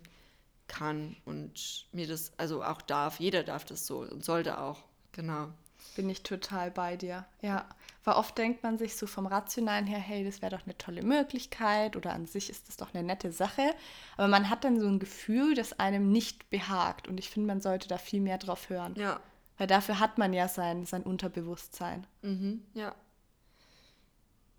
[0.68, 5.48] kann und mir das, also auch darf, jeder darf das so und sollte auch, genau.
[5.96, 7.68] Bin ich total bei dir, ja.
[8.06, 11.02] Weil oft denkt man sich so vom Rationalen her, hey, das wäre doch eine tolle
[11.02, 13.74] Möglichkeit oder an sich ist das doch eine nette Sache.
[14.16, 17.08] Aber man hat dann so ein Gefühl, das einem nicht behagt.
[17.08, 18.94] Und ich finde, man sollte da viel mehr drauf hören.
[18.96, 19.18] Ja.
[19.58, 22.06] Weil dafür hat man ja sein, sein Unterbewusstsein.
[22.22, 22.94] Mhm, ja.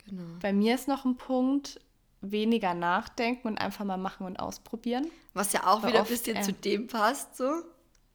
[0.06, 0.40] Genau.
[0.42, 1.80] Bei mir ist noch ein Punkt,
[2.20, 5.10] weniger nachdenken und einfach mal machen und ausprobieren.
[5.34, 7.64] Was ja auch Weil wieder oft, ein bisschen äh, zu dem passt, so.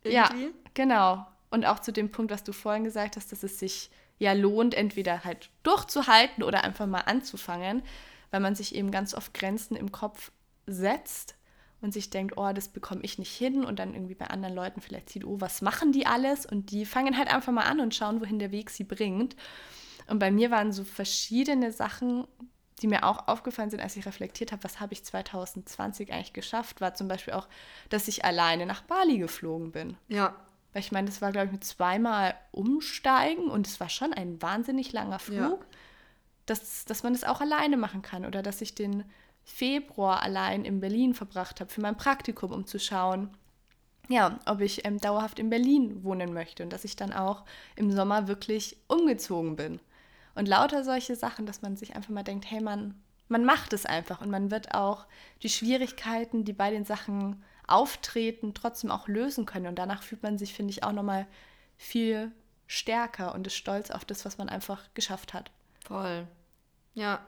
[0.03, 0.45] Irgendwie.
[0.45, 1.27] Ja, genau.
[1.51, 3.91] Und auch zu dem Punkt, was du vorhin gesagt hast, dass es sich
[4.23, 7.83] ja lohnt, entweder halt durchzuhalten oder einfach mal anzufangen,
[8.31, 10.31] weil man sich eben ganz oft Grenzen im Kopf
[10.67, 11.35] setzt
[11.81, 14.81] und sich denkt, oh, das bekomme ich nicht hin und dann irgendwie bei anderen Leuten
[14.81, 16.47] vielleicht sieht, oh, was machen die alles?
[16.47, 19.35] Und die fangen halt einfach mal an und schauen, wohin der Weg sie bringt.
[20.07, 22.27] Und bei mir waren so verschiedene Sachen,
[22.81, 26.81] die mir auch aufgefallen sind, als ich reflektiert habe, was habe ich 2020 eigentlich geschafft,
[26.81, 27.49] war zum Beispiel auch,
[27.91, 29.97] dass ich alleine nach Bali geflogen bin.
[30.09, 30.35] Ja.
[30.73, 34.41] Weil ich meine, das war, glaube ich, mit zweimal Umsteigen und es war schon ein
[34.41, 35.79] wahnsinnig langer Flug, ja.
[36.47, 38.25] dass, dass man das auch alleine machen kann.
[38.25, 39.05] Oder dass ich den
[39.45, 43.31] Februar allein in Berlin verbracht habe für mein Praktikum, um zu schauen,
[44.09, 47.45] ja, ob ich ähm, dauerhaft in Berlin wohnen möchte und dass ich dann auch
[47.77, 49.81] im Sommer wirklich umgezogen bin.
[50.35, 52.95] Und lauter solche Sachen, dass man sich einfach mal denkt, hey, man,
[53.29, 55.07] man macht es einfach und man wird auch
[55.43, 59.67] die Schwierigkeiten, die bei den Sachen auftreten, trotzdem auch lösen können.
[59.67, 61.27] Und danach fühlt man sich, finde ich, auch nochmal
[61.77, 62.33] viel
[62.67, 65.51] stärker und ist stolz auf das, was man einfach geschafft hat.
[65.85, 66.27] Voll.
[66.95, 67.25] Ja.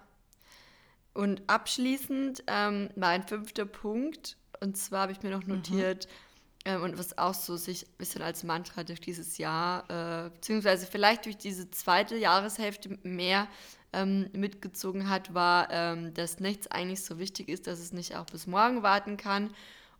[1.12, 5.56] Und abschließend ähm, mein fünfter Punkt, und zwar habe ich mir noch mhm.
[5.56, 9.84] notiert, mhm ähm, und was auch so sich ein bisschen als Mantra durch dieses Jahr,
[9.90, 13.48] äh, beziehungsweise vielleicht durch diese zweite Jahreshälfte mehr
[13.92, 18.26] ähm, mitgezogen hat, war, ähm, dass nichts eigentlich so wichtig ist, dass es nicht auch
[18.26, 19.54] bis morgen warten kann.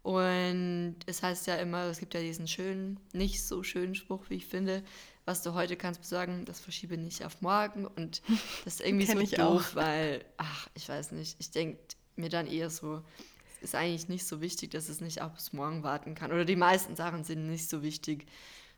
[0.05, 4.35] Und es heißt ja immer, es gibt ja diesen schönen, nicht so schönen Spruch, wie
[4.35, 4.85] ich finde,
[5.25, 7.87] was du heute kannst besorgen, das verschiebe nicht auf morgen.
[7.87, 8.21] Und
[8.65, 9.77] das ist irgendwie so doof, auch.
[9.77, 11.79] weil, ach, ich weiß nicht, ich denke
[12.17, 13.03] mir dann eher so,
[13.63, 16.33] ist eigentlich nicht so wichtig, dass es nicht auch bis morgen warten kann.
[16.33, 18.27] Oder die meisten Sachen sind nicht so wichtig.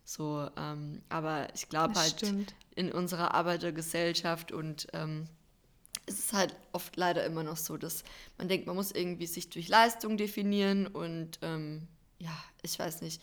[0.05, 2.55] So, ähm, aber ich glaube halt stimmt.
[2.77, 5.27] in unserer Arbeitergesellschaft und ähm,
[6.07, 8.05] es ist halt oft leider immer noch so, dass
[8.39, 11.89] man denkt, man muss irgendwie sich durch Leistung definieren und ähm,
[12.19, 13.23] ja, ich weiß nicht.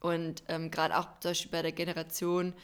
[0.00, 2.54] Und ähm, gerade auch zum Beispiel bei der Generation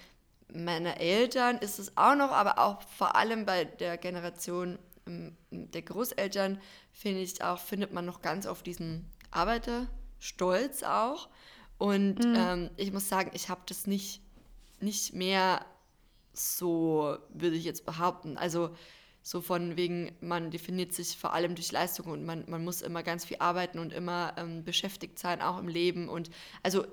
[0.53, 4.79] meiner Eltern ist es auch noch, aber auch vor allem bei der Generation
[5.51, 6.61] der Großeltern,
[6.93, 11.29] finde ich auch, findet man noch ganz auf diesen Arbeiterstolz auch.
[11.79, 12.35] Und mhm.
[12.37, 14.21] ähm, ich muss sagen, ich habe das nicht,
[14.81, 15.65] nicht mehr
[16.33, 18.37] so, würde ich jetzt behaupten.
[18.37, 18.75] Also
[19.27, 23.03] so von wegen, man definiert sich vor allem durch Leistung und man, man muss immer
[23.03, 26.09] ganz viel arbeiten und immer ähm, beschäftigt sein, auch im Leben.
[26.09, 26.31] Und
[26.63, 26.87] also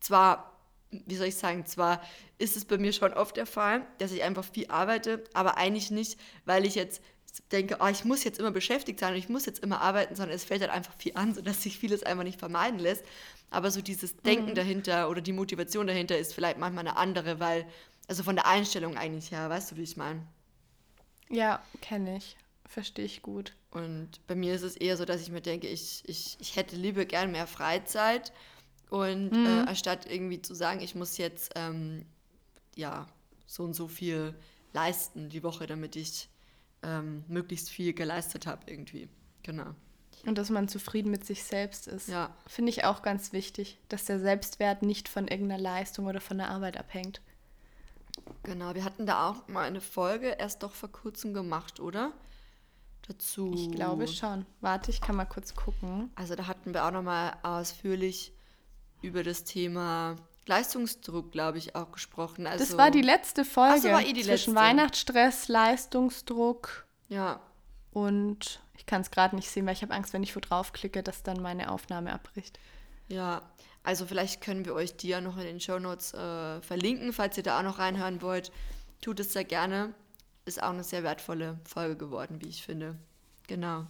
[0.00, 0.58] zwar,
[0.90, 2.02] wie soll ich sagen, zwar
[2.36, 5.92] ist es bei mir schon oft der Fall, dass ich einfach viel arbeite, aber eigentlich
[5.92, 7.00] nicht, weil ich jetzt
[7.52, 10.34] denke, oh, ich muss jetzt immer beschäftigt sein und ich muss jetzt immer arbeiten, sondern
[10.34, 13.04] es fällt halt einfach viel an, sodass sich vieles einfach nicht vermeiden lässt.
[13.50, 14.54] Aber so dieses Denken mhm.
[14.56, 17.68] dahinter oder die Motivation dahinter ist vielleicht manchmal eine andere, weil,
[18.08, 20.26] also von der Einstellung eigentlich her, weißt du, wie ich meine?
[21.30, 22.36] Ja, kenne ich.
[22.66, 23.54] Verstehe ich gut.
[23.70, 26.76] Und bei mir ist es eher so, dass ich mir denke, ich, ich, ich hätte
[26.76, 28.32] lieber gern mehr Freizeit
[28.90, 29.46] und mhm.
[29.46, 32.04] äh, anstatt irgendwie zu sagen, ich muss jetzt ähm,
[32.74, 33.06] ja
[33.46, 34.34] so und so viel
[34.72, 36.28] leisten die Woche, damit ich
[36.82, 39.08] ähm, möglichst viel geleistet habe irgendwie.
[39.42, 39.74] Genau.
[40.26, 42.08] Und dass man zufrieden mit sich selbst ist.
[42.08, 42.34] Ja.
[42.46, 46.50] Finde ich auch ganz wichtig, dass der Selbstwert nicht von irgendeiner Leistung oder von der
[46.50, 47.20] Arbeit abhängt.
[48.48, 52.12] Genau, wir hatten da auch mal eine Folge erst doch vor kurzem gemacht, oder?
[53.06, 53.52] Dazu.
[53.54, 54.46] Ich glaube schon.
[54.62, 56.10] Warte, ich kann mal kurz gucken.
[56.14, 58.32] Also da hatten wir auch noch mal ausführlich
[59.02, 62.46] über das Thema Leistungsdruck, glaube ich, auch gesprochen.
[62.46, 63.74] Also, das war die letzte Folge.
[63.76, 64.54] Ach, so war eh die Zwischen letzte.
[64.54, 66.86] Weihnachtsstress, Leistungsdruck.
[67.08, 67.40] Ja.
[67.92, 71.02] Und ich kann es gerade nicht sehen, weil ich habe Angst, wenn ich wo draufklicke,
[71.02, 72.58] dass dann meine Aufnahme abbricht.
[73.08, 73.42] Ja,
[73.82, 77.42] also vielleicht können wir euch die ja noch in den Shownotes äh, verlinken, falls ihr
[77.42, 78.52] da auch noch reinhören wollt.
[79.00, 79.94] Tut es sehr gerne.
[80.44, 82.96] Ist auch eine sehr wertvolle Folge geworden, wie ich finde.
[83.46, 83.86] Genau.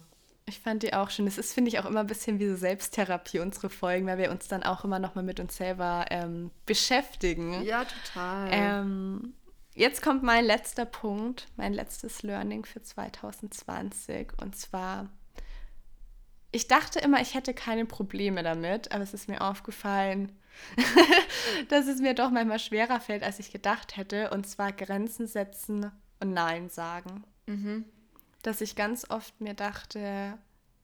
[0.49, 1.27] Ich fand die auch schön.
[1.27, 4.31] Es ist, finde ich, auch immer ein bisschen wie so Selbsttherapie, unsere Folgen, weil wir
[4.31, 7.61] uns dann auch immer noch mal mit uns selber ähm, beschäftigen.
[7.63, 8.49] Ja, total.
[8.51, 9.33] Ähm,
[9.75, 14.31] jetzt kommt mein letzter Punkt, mein letztes Learning für 2020.
[14.41, 15.09] Und zwar,
[16.51, 20.31] ich dachte immer, ich hätte keine Probleme damit, aber es ist mir aufgefallen,
[21.69, 24.31] dass es mir doch manchmal schwerer fällt, als ich gedacht hätte.
[24.31, 27.23] Und zwar Grenzen setzen und Nein sagen.
[27.45, 27.85] Mhm
[28.41, 30.37] dass ich ganz oft mir dachte,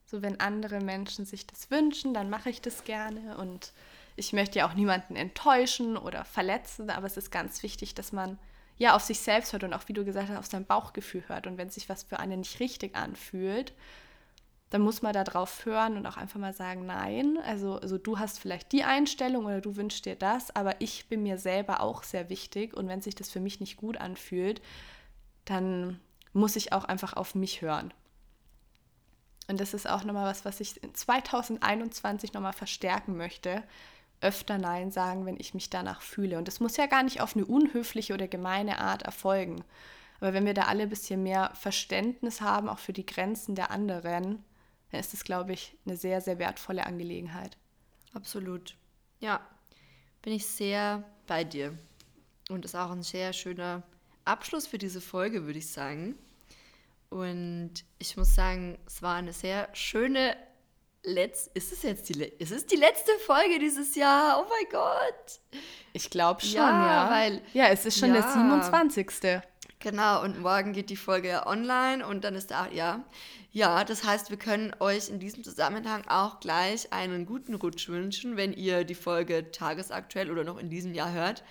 [0.05, 3.71] so wenn andere Menschen sich das wünschen, dann mache ich das gerne und
[4.15, 8.37] ich möchte ja auch niemanden enttäuschen oder verletzen, aber es ist ganz wichtig, dass man
[8.77, 11.47] ja auf sich selbst hört und auch, wie du gesagt hast, auf sein Bauchgefühl hört.
[11.47, 13.73] Und wenn sich was für einen nicht richtig anfühlt,
[14.75, 18.19] dann muss man da drauf hören und auch einfach mal sagen, nein, also, also du
[18.19, 22.03] hast vielleicht die Einstellung oder du wünschst dir das, aber ich bin mir selber auch
[22.03, 24.61] sehr wichtig und wenn sich das für mich nicht gut anfühlt,
[25.45, 26.01] dann
[26.33, 27.93] muss ich auch einfach auf mich hören.
[29.47, 33.63] Und das ist auch nochmal was, was ich in 2021 nochmal verstärken möchte.
[34.19, 36.37] Öfter Nein sagen, wenn ich mich danach fühle.
[36.37, 39.63] Und das muss ja gar nicht auf eine unhöfliche oder gemeine Art erfolgen.
[40.19, 43.71] Aber wenn wir da alle ein bisschen mehr Verständnis haben, auch für die Grenzen der
[43.71, 44.43] anderen,
[44.91, 47.57] dann ist das, glaube ich, eine sehr, sehr wertvolle Angelegenheit.
[48.13, 48.75] Absolut.
[49.19, 49.41] Ja,
[50.21, 51.77] bin ich sehr bei dir.
[52.49, 53.83] Und ist auch ein sehr schöner
[54.23, 56.15] Abschluss für diese Folge, würde ich sagen.
[57.09, 60.35] Und ich muss sagen, es war eine sehr schöne
[61.05, 64.39] Letz ist es jetzt die, ist es die letzte Folge dieses Jahr?
[64.39, 65.61] Oh mein Gott.
[65.93, 67.11] Ich glaube schon, ja, ja.
[67.11, 69.41] Weil, ja, es ist schon ja, der 27.
[69.79, 73.03] Genau, und morgen geht die Folge ja online und dann ist da, ja.
[73.51, 78.35] Ja, das heißt, wir können euch in diesem Zusammenhang auch gleich einen guten Rutsch wünschen,
[78.35, 81.43] wenn ihr die Folge tagesaktuell oder noch in diesem Jahr hört.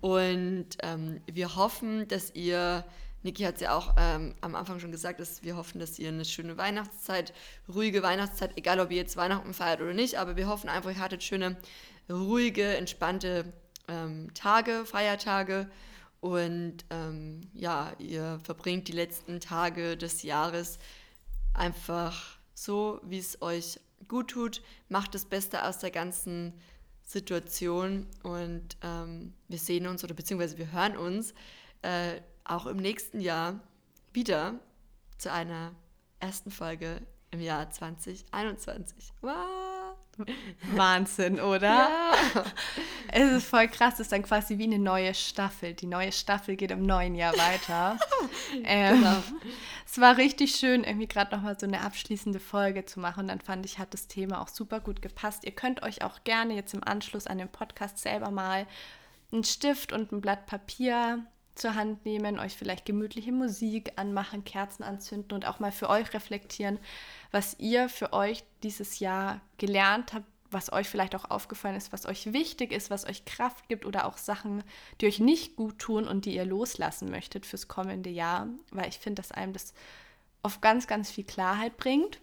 [0.00, 2.84] Und ähm, wir hoffen, dass ihr
[3.22, 6.08] Niki hat es ja auch ähm, am Anfang schon gesagt, dass wir hoffen, dass ihr
[6.08, 7.34] eine schöne Weihnachtszeit,
[7.68, 10.98] ruhige Weihnachtszeit, egal ob ihr jetzt Weihnachten feiert oder nicht, aber wir hoffen einfach, ihr
[10.98, 11.56] hattet schöne,
[12.08, 13.52] ruhige, entspannte
[13.88, 15.70] ähm, Tage, Feiertage
[16.20, 20.78] und ähm, ja, ihr verbringt die letzten Tage des Jahres
[21.54, 26.52] einfach so, wie es euch gut tut, macht das Beste aus der ganzen
[27.02, 31.34] Situation und ähm, wir sehen uns oder beziehungsweise wir hören uns
[31.82, 33.60] äh, auch im nächsten Jahr
[34.12, 34.60] wieder
[35.18, 35.72] zu einer
[36.20, 37.00] ersten Folge
[37.30, 39.12] im Jahr 2021.
[39.22, 39.69] Wow.
[40.74, 41.68] Wahnsinn, oder?
[41.68, 42.44] Ja.
[43.12, 45.74] Es ist voll krass, es ist dann quasi wie eine neue Staffel.
[45.74, 47.98] Die neue Staffel geht im neuen Jahr weiter.
[48.64, 49.16] ähm, genau.
[49.84, 53.20] Es war richtig schön, irgendwie gerade nochmal so eine abschließende Folge zu machen.
[53.20, 55.44] Und dann fand ich, hat das Thema auch super gut gepasst.
[55.44, 58.66] Ihr könnt euch auch gerne jetzt im Anschluss an den Podcast selber mal
[59.32, 61.24] einen Stift und ein Blatt Papier
[61.60, 66.12] zur Hand nehmen, euch vielleicht gemütliche Musik anmachen, Kerzen anzünden und auch mal für euch
[66.14, 66.78] reflektieren,
[67.30, 72.06] was ihr für euch dieses Jahr gelernt habt, was euch vielleicht auch aufgefallen ist, was
[72.06, 74.64] euch wichtig ist, was euch Kraft gibt oder auch Sachen,
[75.00, 78.98] die euch nicht gut tun und die ihr loslassen möchtet fürs kommende Jahr, weil ich
[78.98, 79.74] finde, dass einem das
[80.42, 82.20] auf ganz, ganz viel Klarheit bringt.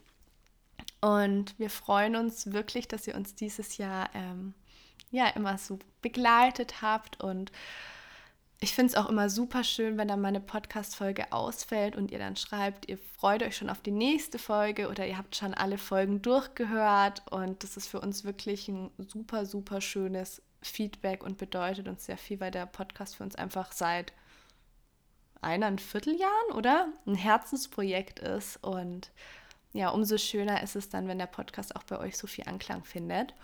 [1.00, 4.54] Und wir freuen uns wirklich, dass ihr uns dieses Jahr ähm,
[5.12, 7.52] ja immer so begleitet habt und
[8.60, 12.18] ich finde es auch immer super schön, wenn dann mal eine Podcast-Folge ausfällt und ihr
[12.18, 15.78] dann schreibt, ihr freut euch schon auf die nächste Folge oder ihr habt schon alle
[15.78, 17.22] Folgen durchgehört.
[17.30, 22.18] Und das ist für uns wirklich ein super, super schönes Feedback und bedeutet uns sehr
[22.18, 24.12] viel, weil der Podcast für uns einfach seit
[25.42, 26.92] eineinviertel Jahren, oder?
[27.06, 28.58] Ein Herzensprojekt ist.
[28.64, 29.12] Und
[29.74, 32.84] ja, umso schöner ist es dann, wenn der Podcast auch bei euch so viel Anklang
[32.84, 33.36] findet.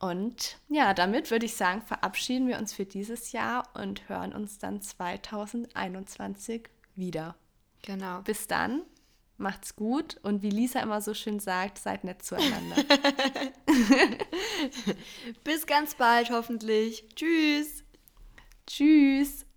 [0.00, 4.58] Und ja, damit würde ich sagen, verabschieden wir uns für dieses Jahr und hören uns
[4.58, 7.34] dann 2021 wieder.
[7.82, 8.20] Genau.
[8.22, 8.82] Bis dann,
[9.38, 12.76] macht's gut und wie Lisa immer so schön sagt, seid nett zueinander.
[15.44, 17.04] Bis ganz bald hoffentlich.
[17.14, 17.84] Tschüss.
[18.66, 19.47] Tschüss.